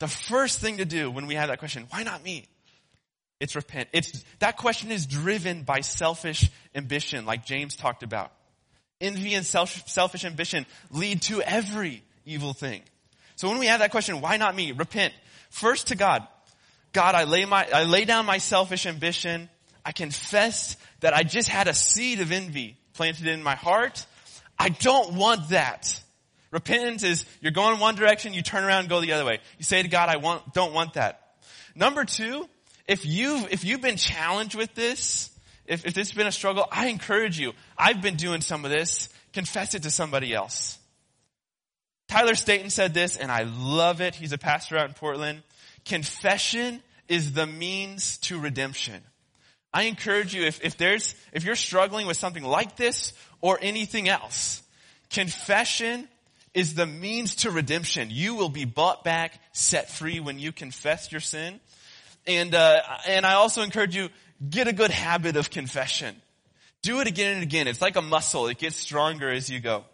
The 0.00 0.08
first 0.08 0.58
thing 0.60 0.78
to 0.78 0.84
do 0.84 1.10
when 1.10 1.26
we 1.26 1.36
have 1.36 1.48
that 1.48 1.58
question, 1.58 1.86
why 1.90 2.02
not 2.02 2.24
me? 2.24 2.46
It's 3.40 3.56
repent. 3.56 3.88
It's, 3.92 4.24
that 4.38 4.56
question 4.56 4.90
is 4.90 5.06
driven 5.06 5.62
by 5.62 5.80
selfish 5.80 6.50
ambition, 6.74 7.26
like 7.26 7.44
James 7.44 7.74
talked 7.74 8.02
about. 8.02 8.32
Envy 9.00 9.34
and 9.34 9.44
self, 9.44 9.88
selfish 9.88 10.24
ambition 10.24 10.64
lead 10.90 11.22
to 11.22 11.42
every 11.42 12.04
evil 12.24 12.52
thing. 12.52 12.82
So 13.34 13.48
when 13.48 13.58
we 13.58 13.66
have 13.66 13.80
that 13.80 13.90
question, 13.90 14.20
why 14.20 14.36
not 14.36 14.54
me? 14.54 14.72
Repent. 14.72 15.12
First 15.50 15.88
to 15.88 15.96
God. 15.96 16.26
God, 16.92 17.14
I 17.14 17.24
lay 17.24 17.44
my, 17.44 17.66
I 17.72 17.84
lay 17.84 18.04
down 18.04 18.26
my 18.26 18.38
selfish 18.38 18.86
ambition. 18.86 19.48
I 19.84 19.92
confess 19.92 20.76
that 21.00 21.14
I 21.14 21.22
just 21.22 21.48
had 21.48 21.68
a 21.68 21.74
seed 21.74 22.20
of 22.20 22.32
envy 22.32 22.76
planted 22.94 23.26
in 23.26 23.42
my 23.42 23.54
heart. 23.54 24.06
I 24.58 24.68
don't 24.68 25.14
want 25.14 25.48
that. 25.50 26.00
Repentance 26.50 27.02
is 27.02 27.24
you're 27.40 27.52
going 27.52 27.80
one 27.80 27.94
direction, 27.94 28.34
you 28.34 28.42
turn 28.42 28.62
around 28.64 28.80
and 28.80 28.88
go 28.88 29.00
the 29.00 29.12
other 29.12 29.24
way. 29.24 29.40
You 29.58 29.64
say 29.64 29.82
to 29.82 29.88
God, 29.88 30.08
I 30.08 30.18
want, 30.18 30.52
don't 30.52 30.72
want 30.72 30.94
that. 30.94 31.20
Number 31.74 32.04
two, 32.04 32.48
if 32.86 33.06
you've, 33.06 33.50
if 33.50 33.64
you've 33.64 33.80
been 33.80 33.96
challenged 33.96 34.54
with 34.54 34.74
this, 34.74 35.30
if, 35.66 35.86
if 35.86 35.94
this 35.94 36.10
has 36.10 36.16
been 36.16 36.26
a 36.26 36.32
struggle, 36.32 36.66
I 36.70 36.88
encourage 36.88 37.38
you. 37.38 37.52
I've 37.78 38.02
been 38.02 38.16
doing 38.16 38.40
some 38.40 38.64
of 38.64 38.70
this. 38.70 39.08
Confess 39.32 39.74
it 39.74 39.84
to 39.84 39.90
somebody 39.90 40.34
else. 40.34 40.78
Tyler 42.08 42.34
Staton 42.34 42.68
said 42.68 42.92
this, 42.92 43.16
and 43.16 43.32
I 43.32 43.44
love 43.44 44.02
it. 44.02 44.14
He's 44.14 44.32
a 44.32 44.38
pastor 44.38 44.76
out 44.76 44.88
in 44.88 44.94
Portland. 44.94 45.42
Confession 45.86 46.82
is 47.08 47.32
the 47.32 47.46
means 47.46 48.18
to 48.18 48.38
redemption. 48.38 49.02
I 49.72 49.84
encourage 49.84 50.34
you, 50.34 50.44
if, 50.44 50.62
if 50.62 50.76
there's, 50.76 51.14
if 51.32 51.44
you're 51.44 51.56
struggling 51.56 52.06
with 52.06 52.16
something 52.16 52.44
like 52.44 52.76
this 52.76 53.14
or 53.40 53.58
anything 53.60 54.08
else, 54.08 54.62
confession 55.10 56.08
is 56.52 56.74
the 56.74 56.86
means 56.86 57.36
to 57.36 57.50
redemption. 57.50 58.08
You 58.10 58.34
will 58.34 58.50
be 58.50 58.66
bought 58.66 59.04
back, 59.04 59.40
set 59.52 59.88
free 59.88 60.20
when 60.20 60.38
you 60.38 60.52
confess 60.52 61.10
your 61.10 61.22
sin. 61.22 61.58
And, 62.26 62.54
uh, 62.54 62.80
and 63.06 63.24
I 63.24 63.34
also 63.34 63.62
encourage 63.62 63.96
you, 63.96 64.10
get 64.48 64.68
a 64.68 64.72
good 64.72 64.90
habit 64.90 65.36
of 65.36 65.50
confession. 65.50 66.14
Do 66.82 67.00
it 67.00 67.06
again 67.06 67.34
and 67.34 67.42
again. 67.42 67.68
It's 67.68 67.80
like 67.80 67.96
a 67.96 68.02
muscle. 68.02 68.48
It 68.48 68.58
gets 68.58 68.76
stronger 68.76 69.30
as 69.30 69.48
you 69.48 69.60
go. 69.60 69.84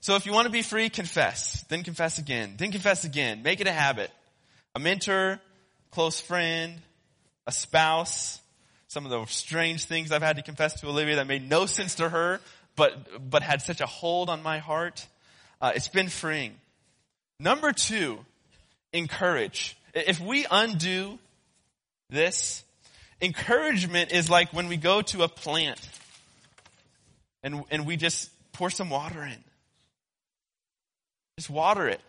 So 0.00 0.16
if 0.16 0.24
you 0.26 0.32
want 0.32 0.46
to 0.46 0.50
be 0.50 0.62
free, 0.62 0.88
confess. 0.88 1.62
Then 1.68 1.84
confess 1.84 2.18
again. 2.18 2.54
Then 2.56 2.72
confess 2.72 3.04
again. 3.04 3.42
Make 3.42 3.60
it 3.60 3.66
a 3.66 3.72
habit. 3.72 4.10
A 4.74 4.80
mentor, 4.80 5.38
close 5.90 6.20
friend, 6.20 6.80
a 7.46 7.52
spouse, 7.52 8.40
some 8.88 9.04
of 9.04 9.10
the 9.10 9.24
strange 9.26 9.84
things 9.84 10.12
I've 10.12 10.22
had 10.22 10.36
to 10.36 10.42
confess 10.42 10.80
to 10.80 10.88
Olivia 10.88 11.16
that 11.16 11.26
made 11.26 11.48
no 11.48 11.66
sense 11.66 11.96
to 11.96 12.08
her, 12.08 12.40
but, 12.76 13.30
but 13.30 13.42
had 13.42 13.62
such 13.62 13.80
a 13.80 13.86
hold 13.86 14.28
on 14.28 14.42
my 14.42 14.58
heart. 14.58 15.06
Uh, 15.60 15.72
it's 15.74 15.88
been 15.88 16.08
freeing. 16.08 16.54
Number 17.38 17.72
two, 17.72 18.18
encourage. 18.92 19.76
If 19.94 20.20
we 20.20 20.46
undo 20.50 21.18
this, 22.08 22.64
encouragement 23.20 24.12
is 24.12 24.28
like 24.28 24.52
when 24.52 24.68
we 24.68 24.76
go 24.76 25.02
to 25.02 25.22
a 25.22 25.28
plant 25.28 25.80
and, 27.42 27.64
and 27.70 27.86
we 27.86 27.96
just 27.96 28.30
pour 28.52 28.70
some 28.70 28.90
water 28.90 29.22
in. 29.22 29.38
Just 31.38 31.50
water 31.50 31.88
it. 31.88 32.00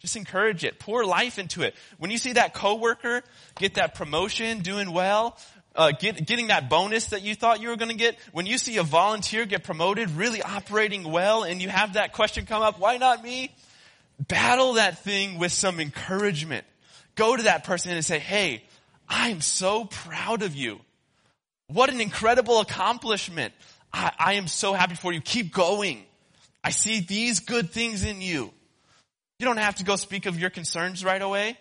Just 0.00 0.16
encourage 0.16 0.64
it. 0.64 0.78
Pour 0.78 1.04
life 1.04 1.38
into 1.38 1.62
it. 1.62 1.74
When 1.98 2.10
you 2.10 2.18
see 2.18 2.32
that 2.32 2.54
coworker 2.54 3.22
get 3.56 3.74
that 3.74 3.94
promotion, 3.94 4.60
doing 4.60 4.92
well, 4.92 5.38
uh, 5.76 5.92
get, 5.92 6.26
getting 6.26 6.48
that 6.48 6.68
bonus 6.68 7.06
that 7.08 7.22
you 7.22 7.34
thought 7.34 7.60
you 7.60 7.68
were 7.68 7.76
going 7.76 7.90
to 7.90 7.96
get, 7.96 8.18
when 8.32 8.46
you 8.46 8.58
see 8.58 8.78
a 8.78 8.82
volunteer 8.82 9.44
get 9.44 9.62
promoted, 9.62 10.10
really 10.10 10.42
operating 10.42 11.04
well, 11.04 11.44
and 11.44 11.62
you 11.62 11.68
have 11.68 11.94
that 11.94 12.12
question 12.12 12.46
come 12.46 12.62
up, 12.62 12.78
why 12.78 12.96
not 12.96 13.22
me? 13.22 13.54
Battle 14.26 14.74
that 14.74 14.98
thing 14.98 15.38
with 15.38 15.52
some 15.52 15.80
encouragement. 15.80 16.64
Go 17.14 17.36
to 17.36 17.44
that 17.44 17.64
person 17.64 17.92
and 17.92 18.04
say, 18.04 18.18
hey, 18.18 18.64
I'm 19.08 19.40
so 19.40 19.84
proud 19.84 20.42
of 20.42 20.54
you. 20.54 20.80
What 21.66 21.90
an 21.90 22.00
incredible 22.00 22.60
accomplishment. 22.60 23.52
I, 23.92 24.12
I 24.18 24.32
am 24.34 24.46
so 24.46 24.72
happy 24.72 24.94
for 24.94 25.12
you. 25.12 25.20
Keep 25.20 25.52
going. 25.52 26.04
I 26.64 26.70
see 26.70 27.00
these 27.00 27.40
good 27.40 27.70
things 27.70 28.04
in 28.04 28.20
you. 28.20 28.52
You 29.40 29.46
don't 29.46 29.56
have 29.56 29.76
to 29.76 29.84
go 29.84 29.96
speak 29.96 30.26
of 30.26 30.38
your 30.38 30.50
concerns 30.50 31.02
right 31.02 31.22
away. 31.22 31.56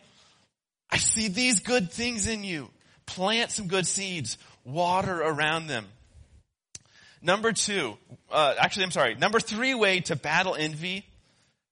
I 0.91 0.97
see 0.97 1.29
these 1.29 1.61
good 1.61 1.93
things 1.93 2.27
in 2.27 2.43
you. 2.43 2.69
Plant 3.05 3.51
some 3.51 3.67
good 3.67 3.87
seeds. 3.87 4.37
Water 4.65 5.21
around 5.21 5.67
them. 5.67 5.85
Number 7.21 7.53
two, 7.53 7.97
uh, 8.29 8.55
actually, 8.59 8.83
I'm 8.83 8.91
sorry. 8.91 9.15
Number 9.15 9.39
three 9.39 9.75
way 9.75 10.01
to 10.01 10.17
battle 10.17 10.55
envy, 10.55 11.05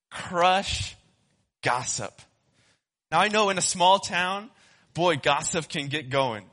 crush 0.10 0.96
gossip. 1.62 2.22
Now 3.12 3.20
I 3.20 3.28
know 3.28 3.50
in 3.50 3.58
a 3.58 3.62
small 3.62 4.00
town, 4.00 4.50
boy, 4.94 5.18
gossip 5.18 5.68
can 5.68 5.88
get 5.88 6.10
going. 6.10 6.46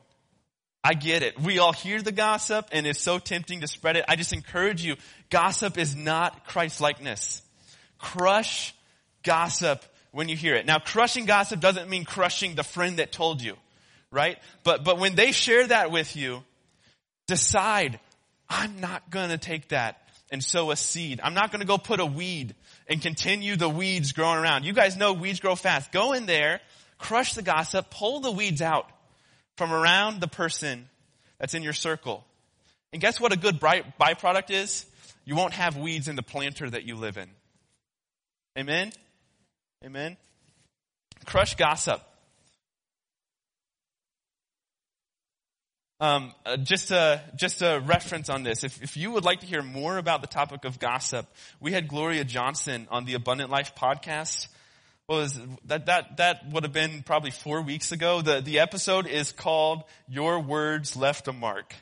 I 0.83 0.95
get 0.95 1.23
it. 1.23 1.39
We 1.39 1.59
all 1.59 1.71
hear 1.71 2.01
the 2.01 2.11
gossip 2.11 2.67
and 2.73 2.85
it's 2.85 2.99
so 2.99 3.19
tempting 3.19 3.61
to 3.61 3.67
spread 3.67 3.95
it. 3.95 4.03
I 4.09 4.17
just 4.17 4.33
encourage 4.33 4.83
you, 4.83 4.97
gossip 5.29 5.77
is 5.77 5.95
not 5.95 6.45
Christ 6.45 6.81
likeness. 6.81 7.41
Crush 7.97 8.75
gossip 9.25 9.83
when 10.11 10.29
you 10.29 10.37
hear 10.37 10.55
it. 10.55 10.65
Now 10.65 10.79
crushing 10.79 11.25
gossip 11.25 11.59
doesn't 11.59 11.89
mean 11.89 12.05
crushing 12.05 12.55
the 12.55 12.63
friend 12.63 12.99
that 12.99 13.11
told 13.11 13.41
you, 13.41 13.57
right? 14.11 14.37
But, 14.63 14.85
but 14.85 14.97
when 14.97 15.15
they 15.15 15.33
share 15.33 15.67
that 15.67 15.91
with 15.91 16.15
you, 16.15 16.41
decide, 17.27 17.99
I'm 18.47 18.79
not 18.79 19.09
gonna 19.09 19.37
take 19.37 19.69
that 19.69 20.01
and 20.31 20.41
sow 20.41 20.71
a 20.71 20.77
seed. 20.77 21.19
I'm 21.21 21.33
not 21.33 21.51
gonna 21.51 21.65
go 21.65 21.77
put 21.77 21.99
a 21.99 22.05
weed 22.05 22.55
and 22.87 23.01
continue 23.01 23.57
the 23.57 23.67
weeds 23.67 24.13
growing 24.13 24.37
around. 24.37 24.63
You 24.63 24.71
guys 24.71 24.95
know 24.95 25.11
weeds 25.11 25.41
grow 25.41 25.55
fast. 25.55 25.91
Go 25.91 26.13
in 26.13 26.25
there, 26.25 26.61
crush 26.97 27.33
the 27.33 27.41
gossip, 27.41 27.89
pull 27.89 28.21
the 28.21 28.31
weeds 28.31 28.61
out 28.61 28.89
from 29.57 29.73
around 29.73 30.21
the 30.21 30.27
person 30.27 30.87
that's 31.39 31.53
in 31.53 31.63
your 31.63 31.73
circle. 31.73 32.23
And 32.93 33.01
guess 33.01 33.19
what 33.19 33.33
a 33.33 33.37
good 33.37 33.59
byproduct 33.59 34.51
is? 34.51 34.85
You 35.25 35.35
won't 35.35 35.53
have 35.53 35.75
weeds 35.75 36.07
in 36.07 36.15
the 36.15 36.23
planter 36.23 36.69
that 36.69 36.83
you 36.83 36.95
live 36.95 37.17
in. 37.17 37.29
Amen? 38.57 38.93
Amen? 39.85 40.17
Crush 41.25 41.55
gossip. 41.55 42.01
Um, 45.99 46.33
uh, 46.43 46.57
just 46.57 46.89
a 46.89 47.21
just 47.35 47.61
a 47.61 47.79
reference 47.85 48.29
on 48.29 48.41
this. 48.41 48.63
If 48.63 48.81
if 48.81 48.97
you 48.97 49.11
would 49.11 49.23
like 49.23 49.41
to 49.41 49.45
hear 49.45 49.61
more 49.61 49.97
about 49.97 50.21
the 50.21 50.27
topic 50.27 50.65
of 50.65 50.79
gossip, 50.79 51.27
we 51.59 51.71
had 51.71 51.87
Gloria 51.87 52.23
Johnson 52.23 52.87
on 52.89 53.05
the 53.05 53.13
Abundant 53.13 53.51
Life 53.51 53.75
podcast. 53.75 54.47
What 55.05 55.17
was 55.17 55.39
that 55.65 55.85
that 55.85 56.17
that 56.17 56.49
would 56.51 56.63
have 56.63 56.73
been 56.73 57.03
probably 57.03 57.31
four 57.31 57.61
weeks 57.61 57.91
ago. 57.91 58.21
The 58.21 58.41
the 58.41 58.59
episode 58.59 59.05
is 59.05 59.31
called 59.31 59.83
"Your 60.07 60.39
Words 60.39 60.97
Left 60.97 61.27
a 61.27 61.33
Mark," 61.33 61.75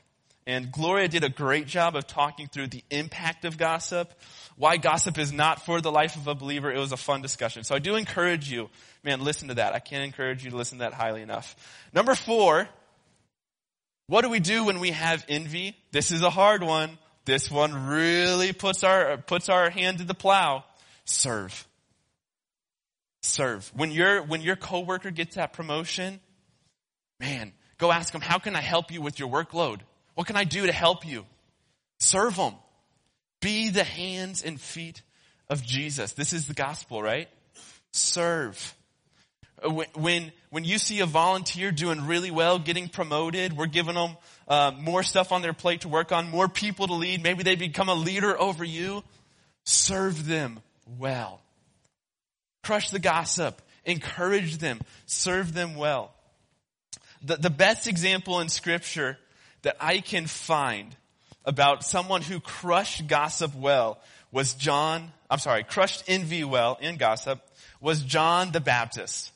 and 0.46 0.72
Gloria 0.72 1.08
did 1.08 1.24
a 1.24 1.30
great 1.30 1.68
job 1.68 1.96
of 1.96 2.06
talking 2.08 2.48
through 2.48 2.68
the 2.68 2.84
impact 2.90 3.46
of 3.46 3.58
gossip, 3.58 4.14
why 4.58 4.78
gossip 4.78 5.18
is 5.18 5.32
not 5.32 5.66
for 5.66 5.82
the 5.82 5.92
life 5.92 6.16
of 6.16 6.28
a 6.28 6.36
believer. 6.36 6.72
It 6.72 6.78
was 6.78 6.92
a 6.92 6.98
fun 6.98 7.22
discussion. 7.22 7.64
So 7.64 7.76
I 7.76 7.80
do 7.80 7.96
encourage 7.96 8.52
you, 8.52 8.70
man, 9.04 9.24
listen 9.24 9.48
to 9.48 9.56
that. 9.56 9.74
I 9.74 9.80
can't 9.80 10.04
encourage 10.04 10.44
you 10.44 10.52
to 10.52 10.58
listen 10.58 10.80
to 10.80 10.84
that 10.84 10.94
highly 10.94 11.22
enough. 11.22 11.56
Number 11.94 12.14
four 12.16 12.68
what 14.08 14.22
do 14.22 14.30
we 14.30 14.40
do 14.40 14.66
when 14.66 14.80
we 14.80 14.92
have 14.92 15.26
envy? 15.30 15.76
This 15.92 16.12
is 16.12 16.22
a 16.22 16.30
hard 16.30 16.62
one. 16.62 16.98
This 17.26 17.50
one 17.50 17.88
really 17.88 18.52
puts 18.52 18.84
our, 18.84 19.18
puts 19.18 19.48
our 19.48 19.70
hand 19.70 20.00
to 20.00 20.04
the 20.04 20.14
plow. 20.14 20.66
Serve. 21.06 21.68
Serve. 23.22 23.72
When 23.74 23.92
your, 23.92 24.22
when 24.22 24.42
your 24.42 24.58
coworker 24.58 25.10
gets 25.10 25.36
that 25.36 25.54
promotion, 25.54 26.20
man, 27.20 27.54
go 27.78 27.92
ask 27.92 28.12
them, 28.12 28.22
how 28.22 28.40
can 28.40 28.56
I 28.58 28.62
help 28.62 28.92
you 28.92 29.02
with 29.02 29.20
your 29.20 29.30
workload? 29.30 29.80
What 30.16 30.28
can 30.28 30.36
I 30.36 30.44
do 30.44 30.66
to 30.66 30.72
help 30.72 31.06
you? 31.06 31.26
Serve 32.00 32.36
them. 32.36 32.54
Be 33.42 33.70
the 33.70 33.84
hands 33.84 34.44
and 34.44 34.60
feet 34.60 35.02
of 35.50 35.64
Jesus. 35.64 36.14
This 36.14 36.34
is 36.34 36.48
the 36.48 36.54
gospel, 36.54 37.02
right? 37.02 37.28
Serve. 37.92 38.76
When, 39.96 40.32
when 40.50 40.64
you 40.66 40.78
see 40.78 41.00
a 41.00 41.06
volunteer 41.06 41.72
doing 41.72 42.06
really 42.06 42.32
well, 42.32 42.60
getting 42.60 42.90
promoted, 42.90 43.56
we're 43.56 43.68
giving 43.68 43.96
them 43.96 44.18
uh, 44.48 44.72
more 44.78 45.04
stuff 45.04 45.32
on 45.32 45.42
their 45.42 45.54
plate 45.54 45.82
to 45.82 45.88
work 45.88 46.12
on, 46.12 46.30
more 46.30 46.50
people 46.50 46.88
to 46.88 46.94
lead. 46.94 47.24
Maybe 47.24 47.44
they 47.44 47.56
become 47.56 47.90
a 47.90 47.96
leader 47.96 48.40
over 48.40 48.64
you. 48.64 49.04
Serve 49.64 50.26
them 50.26 50.60
well. 51.00 51.40
Crush 52.64 52.90
the 52.90 53.00
gossip. 53.00 53.62
Encourage 53.86 54.58
them. 54.58 54.82
Serve 55.06 55.54
them 55.54 55.76
well. 55.76 56.14
The, 57.22 57.38
the 57.38 57.50
best 57.50 57.88
example 57.88 58.42
in 58.42 58.50
scripture 58.50 59.18
that 59.64 59.76
I 59.80 60.00
can 60.00 60.28
find 60.28 60.96
about 61.46 61.84
someone 61.84 62.22
who 62.22 62.40
crushed 62.40 63.08
gossip 63.08 63.56
well 63.56 64.00
was 64.32 64.54
John, 64.54 65.12
I'm 65.30 65.40
sorry, 65.40 65.64
crushed 65.64 66.04
envy 66.08 66.44
well 66.44 66.78
in 66.82 66.98
gossip 66.98 67.42
was 67.82 68.02
John 68.02 68.52
the 68.52 68.62
Baptist. 68.62 69.32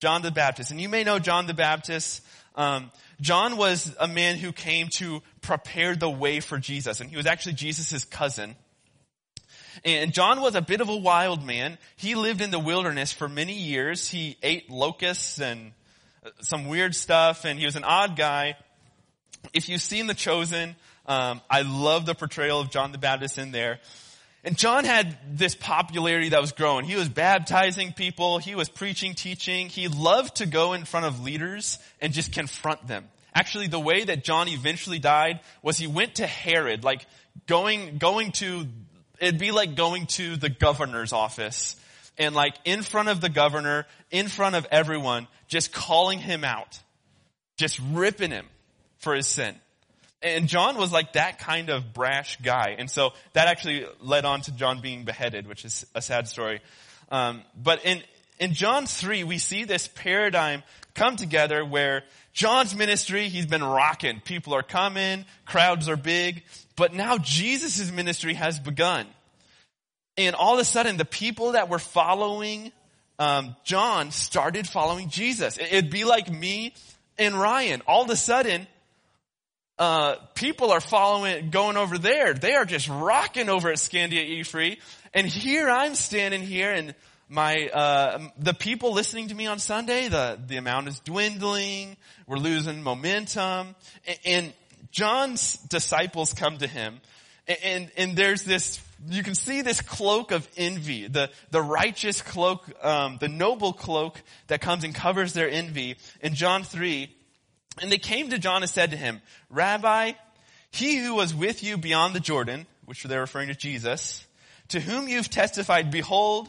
John 0.00 0.22
the 0.22 0.32
Baptist. 0.32 0.70
And 0.72 0.80
you 0.80 0.88
may 0.88 1.04
know 1.04 1.18
John 1.18 1.46
the 1.46 1.54
Baptist. 1.54 2.22
Um, 2.56 2.90
John 3.20 3.56
was 3.56 3.94
a 4.00 4.08
man 4.08 4.36
who 4.36 4.52
came 4.52 4.88
to 4.96 5.22
prepare 5.42 5.94
the 5.94 6.10
way 6.10 6.40
for 6.40 6.58
Jesus, 6.58 7.00
and 7.00 7.08
he 7.08 7.16
was 7.16 7.26
actually 7.26 7.52
Jesus' 7.52 8.04
cousin. 8.04 8.56
And 9.84 10.12
John 10.12 10.40
was 10.40 10.54
a 10.54 10.60
bit 10.60 10.80
of 10.80 10.88
a 10.88 10.96
wild 10.96 11.44
man. 11.44 11.78
He 11.96 12.14
lived 12.14 12.40
in 12.40 12.50
the 12.50 12.58
wilderness 12.58 13.12
for 13.12 13.28
many 13.28 13.54
years. 13.54 14.08
He 14.08 14.36
ate 14.42 14.70
locusts 14.70 15.40
and 15.40 15.72
some 16.40 16.66
weird 16.66 16.94
stuff, 16.94 17.44
and 17.44 17.58
he 17.58 17.64
was 17.64 17.76
an 17.76 17.84
odd 17.84 18.16
guy. 18.16 18.56
If 19.52 19.68
you've 19.68 19.82
seen 19.82 20.06
The 20.06 20.14
Chosen, 20.14 20.76
um, 21.06 21.40
I 21.50 21.62
love 21.62 22.06
the 22.06 22.14
portrayal 22.14 22.60
of 22.60 22.70
John 22.70 22.92
the 22.92 22.98
Baptist 22.98 23.38
in 23.38 23.52
there. 23.52 23.80
And 24.44 24.58
John 24.58 24.84
had 24.84 25.16
this 25.30 25.54
popularity 25.54 26.30
that 26.30 26.40
was 26.40 26.52
growing. 26.52 26.84
He 26.84 26.96
was 26.96 27.08
baptizing 27.08 27.92
people. 27.92 28.38
He 28.38 28.54
was 28.54 28.68
preaching, 28.68 29.14
teaching. 29.14 29.68
He 29.68 29.86
loved 29.88 30.36
to 30.36 30.46
go 30.46 30.72
in 30.72 30.84
front 30.84 31.06
of 31.06 31.22
leaders 31.22 31.78
and 32.00 32.12
just 32.12 32.32
confront 32.32 32.86
them. 32.86 33.08
Actually, 33.34 33.68
the 33.68 33.80
way 33.80 34.04
that 34.04 34.24
John 34.24 34.48
eventually 34.48 34.98
died 34.98 35.40
was 35.62 35.78
he 35.78 35.86
went 35.86 36.16
to 36.16 36.26
Herod, 36.26 36.82
like 36.82 37.06
going, 37.46 37.98
going 37.98 38.32
to, 38.32 38.66
it'd 39.20 39.38
be 39.38 39.52
like 39.52 39.76
going 39.76 40.06
to 40.06 40.36
the 40.36 40.50
governor's 40.50 41.12
office 41.12 41.76
and 42.18 42.34
like 42.34 42.54
in 42.64 42.82
front 42.82 43.08
of 43.08 43.20
the 43.20 43.28
governor, 43.28 43.86
in 44.10 44.28
front 44.28 44.56
of 44.56 44.66
everyone, 44.70 45.28
just 45.46 45.72
calling 45.72 46.18
him 46.18 46.44
out. 46.44 46.80
Just 47.56 47.78
ripping 47.92 48.30
him 48.30 48.46
for 49.02 49.14
his 49.14 49.26
sin. 49.26 49.54
And 50.22 50.48
John 50.48 50.76
was 50.76 50.92
like 50.92 51.14
that 51.14 51.38
kind 51.38 51.68
of 51.68 51.92
brash 51.92 52.38
guy. 52.40 52.76
And 52.78 52.88
so 52.88 53.12
that 53.32 53.48
actually 53.48 53.86
led 54.00 54.24
on 54.24 54.40
to 54.42 54.52
John 54.52 54.80
being 54.80 55.04
beheaded, 55.04 55.46
which 55.46 55.64
is 55.64 55.84
a 55.94 56.00
sad 56.00 56.28
story. 56.28 56.60
Um, 57.10 57.42
but 57.60 57.84
in, 57.84 58.02
in 58.38 58.54
John 58.54 58.86
3, 58.86 59.24
we 59.24 59.38
see 59.38 59.64
this 59.64 59.88
paradigm 59.88 60.62
come 60.94 61.16
together 61.16 61.64
where 61.64 62.04
John's 62.32 62.74
ministry, 62.74 63.28
he's 63.28 63.46
been 63.46 63.64
rocking. 63.64 64.20
People 64.20 64.54
are 64.54 64.62
coming, 64.62 65.24
crowds 65.44 65.88
are 65.88 65.96
big, 65.96 66.44
but 66.76 66.94
now 66.94 67.18
Jesus' 67.18 67.90
ministry 67.90 68.34
has 68.34 68.60
begun. 68.60 69.06
And 70.16 70.36
all 70.36 70.54
of 70.54 70.60
a 70.60 70.64
sudden, 70.64 70.98
the 70.98 71.04
people 71.04 71.52
that 71.52 71.68
were 71.68 71.78
following 71.78 72.70
um, 73.18 73.54
John 73.64 74.10
started 74.10 74.66
following 74.66 75.08
Jesus. 75.08 75.58
It'd 75.58 75.90
be 75.90 76.04
like 76.04 76.30
me 76.30 76.74
and 77.18 77.38
Ryan. 77.38 77.82
All 77.86 78.02
of 78.02 78.10
a 78.10 78.16
sudden, 78.16 78.66
uh, 79.82 80.16
people 80.34 80.70
are 80.70 80.80
following, 80.80 81.50
going 81.50 81.76
over 81.76 81.98
there. 81.98 82.34
They 82.34 82.54
are 82.54 82.64
just 82.64 82.88
rocking 82.88 83.48
over 83.48 83.68
at 83.68 83.78
Scandia 83.78 84.22
E 84.24 84.44
Free. 84.44 84.78
And 85.12 85.26
here 85.26 85.68
I'm 85.68 85.96
standing 85.96 86.42
here 86.42 86.70
and 86.72 86.94
my, 87.28 87.66
uh, 87.66 88.28
the 88.38 88.54
people 88.54 88.92
listening 88.92 89.28
to 89.28 89.34
me 89.34 89.48
on 89.48 89.58
Sunday, 89.58 90.06
the, 90.06 90.38
the 90.46 90.56
amount 90.56 90.86
is 90.86 91.00
dwindling. 91.00 91.96
We're 92.28 92.36
losing 92.36 92.84
momentum. 92.84 93.74
And, 94.06 94.18
and 94.24 94.52
John's 94.92 95.56
disciples 95.56 96.32
come 96.32 96.58
to 96.58 96.68
him 96.68 97.00
and, 97.48 97.90
and 97.96 98.16
there's 98.16 98.44
this, 98.44 98.80
you 99.08 99.22
can 99.22 99.34
see 99.34 99.62
this 99.62 99.80
cloak 99.80 100.30
of 100.30 100.48
envy, 100.56 101.08
the, 101.08 101.30
the 101.50 101.60
righteous 101.60 102.22
cloak, 102.22 102.64
um, 102.84 103.18
the 103.20 103.28
noble 103.28 103.72
cloak 103.72 104.22
that 104.46 104.60
comes 104.60 104.84
and 104.84 104.94
covers 104.94 105.32
their 105.32 105.50
envy. 105.50 105.96
In 106.20 106.34
John 106.34 106.62
3, 106.62 107.12
and 107.80 107.90
they 107.90 107.98
came 107.98 108.30
to 108.30 108.38
John 108.38 108.62
and 108.62 108.70
said 108.70 108.90
to 108.90 108.96
him, 108.96 109.20
Rabbi, 109.50 110.12
he 110.70 110.96
who 110.98 111.14
was 111.14 111.34
with 111.34 111.62
you 111.62 111.76
beyond 111.76 112.14
the 112.14 112.20
Jordan, 112.20 112.66
which 112.84 113.02
they're 113.02 113.20
referring 113.20 113.48
to 113.48 113.54
Jesus, 113.54 114.26
to 114.68 114.80
whom 114.80 115.08
you've 115.08 115.30
testified, 115.30 115.90
behold, 115.90 116.48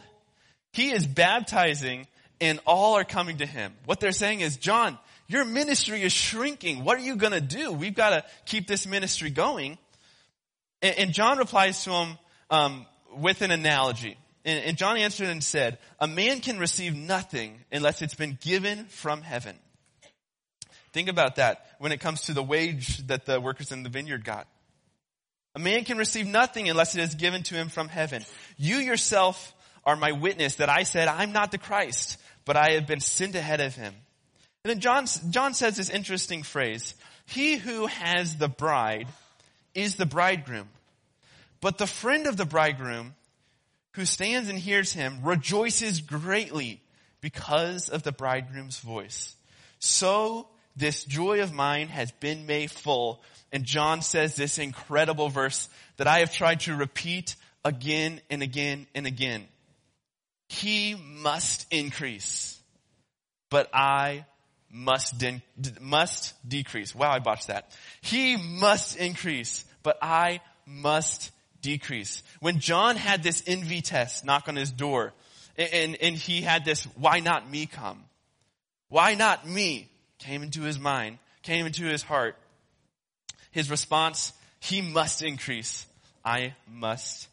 he 0.72 0.90
is 0.90 1.06
baptizing 1.06 2.06
and 2.40 2.60
all 2.66 2.94
are 2.96 3.04
coming 3.04 3.38
to 3.38 3.46
him. 3.46 3.72
What 3.84 4.00
they're 4.00 4.12
saying 4.12 4.40
is, 4.40 4.56
John, 4.56 4.98
your 5.28 5.44
ministry 5.44 6.02
is 6.02 6.12
shrinking. 6.12 6.84
What 6.84 6.98
are 6.98 7.02
you 7.02 7.16
going 7.16 7.32
to 7.32 7.40
do? 7.40 7.72
We've 7.72 7.94
got 7.94 8.10
to 8.10 8.24
keep 8.44 8.66
this 8.66 8.86
ministry 8.86 9.30
going. 9.30 9.78
And, 10.82 10.98
and 10.98 11.12
John 11.12 11.38
replies 11.38 11.84
to 11.84 11.90
him 11.90 12.18
um, 12.50 12.86
with 13.16 13.40
an 13.42 13.50
analogy. 13.50 14.16
And, 14.44 14.64
and 14.64 14.76
John 14.76 14.96
answered 14.98 15.28
and 15.28 15.42
said, 15.42 15.78
a 15.98 16.06
man 16.06 16.40
can 16.40 16.58
receive 16.58 16.94
nothing 16.94 17.60
unless 17.72 18.02
it's 18.02 18.14
been 18.14 18.38
given 18.42 18.84
from 18.86 19.22
heaven. 19.22 19.56
Think 20.94 21.08
about 21.08 21.36
that 21.36 21.66
when 21.80 21.90
it 21.90 21.98
comes 21.98 22.22
to 22.22 22.32
the 22.32 22.42
wage 22.42 23.04
that 23.08 23.26
the 23.26 23.40
workers 23.40 23.72
in 23.72 23.82
the 23.82 23.88
vineyard 23.88 24.24
got. 24.24 24.46
A 25.56 25.58
man 25.58 25.84
can 25.84 25.98
receive 25.98 26.24
nothing 26.24 26.68
unless 26.68 26.94
it 26.94 27.00
is 27.00 27.16
given 27.16 27.42
to 27.42 27.56
him 27.56 27.68
from 27.68 27.88
heaven. 27.88 28.24
You 28.56 28.76
yourself 28.76 29.52
are 29.84 29.96
my 29.96 30.12
witness 30.12 30.56
that 30.56 30.68
I 30.68 30.84
said, 30.84 31.08
I'm 31.08 31.32
not 31.32 31.50
the 31.50 31.58
Christ, 31.58 32.16
but 32.44 32.56
I 32.56 32.74
have 32.74 32.86
been 32.86 33.00
sent 33.00 33.34
ahead 33.34 33.60
of 33.60 33.74
him. 33.74 33.92
And 34.62 34.70
then 34.70 34.78
John, 34.78 35.06
John 35.30 35.52
says 35.52 35.76
this 35.76 35.90
interesting 35.90 36.44
phrase, 36.44 36.94
he 37.26 37.56
who 37.56 37.86
has 37.86 38.36
the 38.36 38.48
bride 38.48 39.08
is 39.74 39.96
the 39.96 40.06
bridegroom. 40.06 40.68
But 41.60 41.76
the 41.76 41.88
friend 41.88 42.28
of 42.28 42.36
the 42.36 42.46
bridegroom 42.46 43.16
who 43.94 44.04
stands 44.04 44.48
and 44.48 44.60
hears 44.60 44.92
him 44.92 45.24
rejoices 45.24 46.00
greatly 46.00 46.80
because 47.20 47.88
of 47.88 48.04
the 48.04 48.12
bridegroom's 48.12 48.78
voice. 48.78 49.34
So 49.80 50.46
this 50.76 51.04
joy 51.04 51.42
of 51.42 51.52
mine 51.52 51.88
has 51.88 52.10
been 52.12 52.46
made 52.46 52.70
full. 52.70 53.22
And 53.52 53.64
John 53.64 54.02
says 54.02 54.34
this 54.34 54.58
incredible 54.58 55.28
verse 55.28 55.68
that 55.96 56.06
I 56.06 56.18
have 56.18 56.32
tried 56.32 56.60
to 56.60 56.74
repeat 56.74 57.36
again 57.64 58.20
and 58.30 58.42
again 58.42 58.86
and 58.94 59.06
again. 59.06 59.46
He 60.48 60.94
must 60.94 61.66
increase, 61.72 62.60
but 63.50 63.70
I 63.72 64.26
must, 64.70 65.18
de- 65.18 65.42
must 65.80 66.34
decrease. 66.46 66.94
Wow, 66.94 67.12
I 67.12 67.20
botched 67.20 67.46
that. 67.46 67.70
He 68.00 68.36
must 68.36 68.96
increase, 68.96 69.64
but 69.82 69.98
I 70.02 70.40
must 70.66 71.30
decrease. 71.62 72.22
When 72.40 72.58
John 72.58 72.96
had 72.96 73.22
this 73.22 73.42
envy 73.46 73.80
test 73.80 74.24
knock 74.24 74.48
on 74.48 74.56
his 74.56 74.70
door, 74.70 75.14
and, 75.56 75.96
and 76.00 76.16
he 76.16 76.42
had 76.42 76.64
this, 76.64 76.84
why 76.96 77.20
not 77.20 77.48
me 77.48 77.66
come? 77.66 78.04
Why 78.88 79.14
not 79.14 79.48
me? 79.48 79.90
Came 80.24 80.42
into 80.42 80.62
his 80.62 80.78
mind, 80.78 81.18
came 81.42 81.66
into 81.66 81.84
his 81.84 82.02
heart. 82.02 82.36
His 83.50 83.70
response, 83.70 84.32
he 84.58 84.80
must 84.80 85.22
increase. 85.22 85.86
I 86.24 86.54
must 86.66 87.28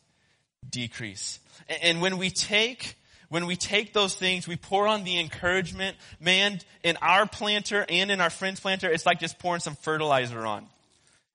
decrease. 0.70 1.40
And 1.82 2.02
when 2.02 2.18
we 2.18 2.30
take 2.30 2.96
when 3.30 3.46
we 3.46 3.56
take 3.56 3.94
those 3.94 4.14
things, 4.14 4.46
we 4.46 4.58
pour 4.58 4.90
on 4.90 5.06
the 5.06 5.18
encouragement, 5.18 5.96
man, 6.20 6.60
in 6.84 6.98
our 7.02 7.26
planter 7.26 7.86
and 7.88 8.12
in 8.12 8.20
our 8.20 8.30
friend's 8.30 8.60
planter, 8.60 8.92
it's 8.92 9.06
like 9.06 9.22
just 9.22 9.40
pouring 9.40 9.62
some 9.62 9.76
fertilizer 9.76 10.46
on. 10.46 10.68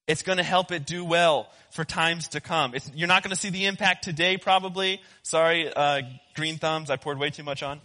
It's 0.06 0.22
going 0.22 0.36
to 0.36 0.44
help 0.44 0.72
it 0.72 0.84
do 0.84 1.06
well 1.06 1.48
for 1.70 1.86
times 1.86 2.28
to 2.28 2.42
come. 2.42 2.74
It's, 2.74 2.90
you're 2.94 3.08
not 3.08 3.22
going 3.22 3.30
to 3.30 3.36
see 3.36 3.48
the 3.48 3.64
impact 3.64 4.04
today, 4.04 4.36
probably. 4.36 5.00
Sorry, 5.22 5.72
uh, 5.72 6.02
green 6.34 6.58
thumbs. 6.58 6.90
I 6.90 6.96
poured 6.96 7.18
way 7.18 7.30
too 7.30 7.44
much 7.44 7.62
on. 7.62 7.80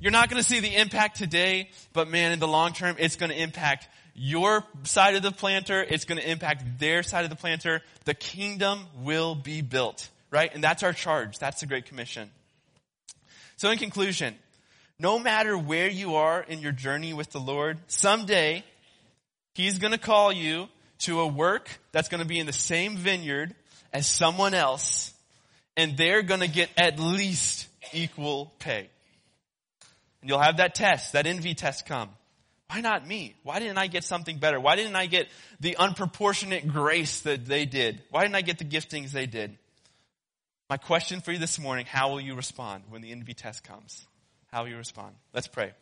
You're 0.00 0.12
not 0.12 0.28
going 0.28 0.42
to 0.42 0.48
see 0.48 0.60
the 0.60 0.74
impact 0.76 1.16
today, 1.16 1.70
but 1.92 2.08
man, 2.08 2.32
in 2.32 2.38
the 2.38 2.48
long 2.48 2.72
term, 2.72 2.96
it's 2.98 3.16
going 3.16 3.30
to 3.30 3.40
impact 3.40 3.88
your 4.14 4.64
side 4.82 5.14
of 5.14 5.22
the 5.22 5.30
planter. 5.30 5.82
It's 5.82 6.04
going 6.04 6.20
to 6.20 6.28
impact 6.28 6.78
their 6.78 7.02
side 7.02 7.24
of 7.24 7.30
the 7.30 7.36
planter. 7.36 7.82
The 8.04 8.14
kingdom 8.14 8.84
will 9.02 9.34
be 9.34 9.62
built, 9.62 10.08
right? 10.30 10.50
And 10.52 10.62
that's 10.62 10.82
our 10.82 10.92
charge. 10.92 11.38
That's 11.38 11.60
the 11.60 11.66
Great 11.66 11.86
Commission. 11.86 12.30
So 13.56 13.70
in 13.70 13.78
conclusion, 13.78 14.34
no 14.98 15.18
matter 15.18 15.56
where 15.56 15.88
you 15.88 16.16
are 16.16 16.42
in 16.42 16.60
your 16.60 16.72
journey 16.72 17.12
with 17.12 17.30
the 17.30 17.40
Lord, 17.40 17.78
someday 17.86 18.64
He's 19.54 19.78
going 19.78 19.92
to 19.92 19.98
call 19.98 20.32
you 20.32 20.68
to 21.00 21.20
a 21.20 21.26
work 21.26 21.68
that's 21.92 22.08
going 22.08 22.22
to 22.22 22.26
be 22.26 22.38
in 22.38 22.46
the 22.46 22.52
same 22.52 22.96
vineyard 22.96 23.54
as 23.92 24.06
someone 24.06 24.54
else, 24.54 25.12
and 25.76 25.96
they're 25.96 26.22
going 26.22 26.40
to 26.40 26.48
get 26.48 26.70
at 26.78 26.98
least 26.98 27.68
equal 27.92 28.52
pay. 28.58 28.88
And 30.22 30.30
you'll 30.30 30.40
have 30.40 30.56
that 30.56 30.74
test, 30.74 31.12
that 31.12 31.26
envy 31.26 31.54
test 31.54 31.84
come. 31.84 32.08
Why 32.70 32.80
not 32.80 33.06
me? 33.06 33.34
Why 33.42 33.58
didn't 33.58 33.76
I 33.76 33.88
get 33.88 34.02
something 34.02 34.38
better? 34.38 34.58
Why 34.58 34.76
didn't 34.76 34.96
I 34.96 35.04
get 35.04 35.28
the 35.60 35.76
unproportionate 35.78 36.66
grace 36.66 37.20
that 37.20 37.44
they 37.44 37.66
did? 37.66 38.02
Why 38.10 38.22
didn't 38.22 38.36
I 38.36 38.40
get 38.40 38.58
the 38.58 38.64
giftings 38.64 39.10
they 39.10 39.26
did? 39.26 39.58
My 40.70 40.78
question 40.78 41.20
for 41.20 41.32
you 41.32 41.38
this 41.38 41.58
morning, 41.58 41.84
how 41.84 42.10
will 42.10 42.20
you 42.20 42.34
respond 42.34 42.84
when 42.88 43.02
the 43.02 43.10
envy 43.10 43.34
test 43.34 43.62
comes? 43.62 44.06
How 44.50 44.62
will 44.62 44.70
you 44.70 44.78
respond? 44.78 45.14
Let's 45.34 45.48
pray. 45.48 45.72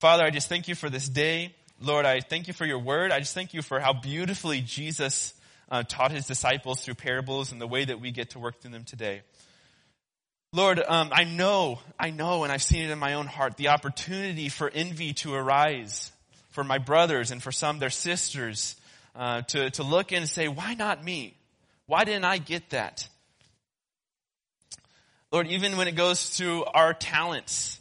Father, 0.00 0.24
I 0.24 0.30
just 0.30 0.50
thank 0.50 0.68
you 0.68 0.74
for 0.74 0.90
this 0.90 1.08
day. 1.08 1.54
Lord, 1.80 2.04
I 2.04 2.20
thank 2.20 2.46
you 2.46 2.52
for 2.52 2.66
your 2.66 2.80
word. 2.80 3.10
I 3.10 3.20
just 3.20 3.34
thank 3.34 3.54
you 3.54 3.62
for 3.62 3.80
how 3.80 3.94
beautifully 3.94 4.60
Jesus 4.60 5.32
uh, 5.70 5.82
taught 5.82 6.10
his 6.10 6.26
disciples 6.26 6.84
through 6.84 6.94
parables 6.94 7.52
and 7.52 7.60
the 7.60 7.66
way 7.66 7.84
that 7.84 8.00
we 8.00 8.10
get 8.10 8.30
to 8.30 8.38
work 8.38 8.60
through 8.60 8.72
them 8.72 8.84
today. 8.84 9.22
Lord, 10.52 10.82
um, 10.86 11.10
I 11.12 11.24
know, 11.24 11.78
I 11.98 12.10
know, 12.10 12.42
and 12.44 12.52
I've 12.52 12.62
seen 12.62 12.82
it 12.82 12.90
in 12.90 12.98
my 12.98 13.14
own 13.14 13.26
heart, 13.26 13.58
the 13.58 13.68
opportunity 13.68 14.48
for 14.48 14.70
envy 14.70 15.12
to 15.14 15.34
arise 15.34 16.10
for 16.50 16.64
my 16.64 16.78
brothers 16.78 17.30
and 17.30 17.42
for 17.42 17.52
some 17.52 17.78
their 17.78 17.90
sisters 17.90 18.74
uh, 19.14 19.42
to, 19.42 19.70
to 19.70 19.82
look 19.82 20.12
and 20.12 20.26
say, 20.26 20.48
why 20.48 20.74
not 20.74 21.04
me? 21.04 21.34
Why 21.86 22.04
didn't 22.04 22.24
I 22.24 22.38
get 22.38 22.70
that? 22.70 23.08
Lord, 25.30 25.48
even 25.48 25.76
when 25.76 25.86
it 25.86 25.96
goes 25.96 26.38
to 26.38 26.64
our 26.64 26.94
talents, 26.94 27.78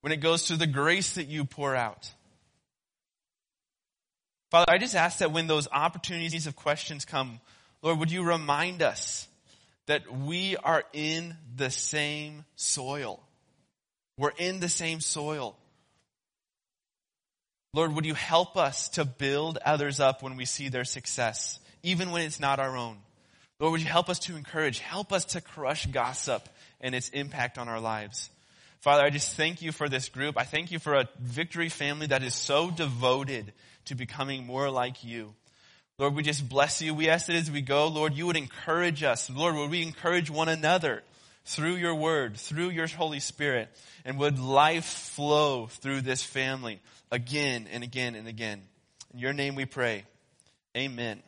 when 0.00 0.12
it 0.12 0.16
goes 0.16 0.46
to 0.46 0.56
the 0.56 0.66
grace 0.66 1.14
that 1.14 1.28
you 1.28 1.44
pour 1.44 1.76
out. 1.76 2.10
Father, 4.50 4.72
I 4.72 4.78
just 4.78 4.96
ask 4.96 5.18
that 5.18 5.30
when 5.30 5.46
those 5.46 5.68
opportunities 5.70 6.48
of 6.48 6.56
questions 6.56 7.04
come, 7.04 7.40
Lord, 7.80 8.00
would 8.00 8.10
you 8.10 8.24
remind 8.24 8.82
us 8.82 9.28
that 9.86 10.10
we 10.10 10.56
are 10.56 10.84
in 10.92 11.36
the 11.56 11.70
same 11.70 12.44
soil? 12.56 13.22
We're 14.18 14.32
in 14.36 14.60
the 14.60 14.68
same 14.68 15.00
soil. 15.00 15.56
Lord, 17.74 17.94
would 17.94 18.04
you 18.04 18.14
help 18.14 18.56
us 18.56 18.90
to 18.90 19.04
build 19.04 19.58
others 19.64 19.98
up 19.98 20.22
when 20.22 20.36
we 20.36 20.44
see 20.44 20.68
their 20.68 20.84
success, 20.84 21.58
even 21.82 22.10
when 22.10 22.22
it's 22.22 22.38
not 22.38 22.60
our 22.60 22.76
own? 22.76 22.98
Lord, 23.58 23.72
would 23.72 23.80
you 23.80 23.86
help 23.86 24.10
us 24.10 24.18
to 24.20 24.36
encourage? 24.36 24.80
Help 24.80 25.12
us 25.12 25.24
to 25.26 25.40
crush 25.40 25.86
gossip 25.86 26.48
and 26.80 26.94
its 26.94 27.08
impact 27.10 27.58
on 27.58 27.68
our 27.68 27.80
lives. 27.80 28.28
Father, 28.80 29.04
I 29.04 29.10
just 29.10 29.36
thank 29.36 29.62
you 29.62 29.72
for 29.72 29.88
this 29.88 30.08
group. 30.08 30.36
I 30.36 30.42
thank 30.42 30.72
you 30.72 30.80
for 30.80 30.94
a 30.94 31.08
victory 31.20 31.68
family 31.68 32.08
that 32.08 32.22
is 32.22 32.34
so 32.34 32.70
devoted 32.70 33.52
to 33.84 33.94
becoming 33.94 34.44
more 34.44 34.68
like 34.68 35.04
you. 35.04 35.34
Lord, 36.02 36.16
we 36.16 36.24
just 36.24 36.48
bless 36.48 36.82
you. 36.82 36.94
We 36.94 37.08
ask 37.08 37.26
that 37.26 37.36
as 37.36 37.48
we 37.48 37.60
go, 37.60 37.86
Lord, 37.86 38.14
you 38.14 38.26
would 38.26 38.36
encourage 38.36 39.04
us. 39.04 39.30
Lord, 39.30 39.54
would 39.54 39.70
we 39.70 39.82
encourage 39.82 40.30
one 40.30 40.48
another 40.48 41.04
through 41.44 41.76
your 41.76 41.94
word, 41.94 42.36
through 42.36 42.70
your 42.70 42.88
Holy 42.88 43.20
Spirit, 43.20 43.68
and 44.04 44.18
would 44.18 44.36
life 44.36 44.84
flow 44.84 45.66
through 45.66 46.00
this 46.00 46.20
family 46.20 46.80
again 47.12 47.68
and 47.70 47.84
again 47.84 48.16
and 48.16 48.26
again. 48.26 48.62
In 49.14 49.20
your 49.20 49.32
name 49.32 49.54
we 49.54 49.64
pray. 49.64 50.04
Amen. 50.76 51.22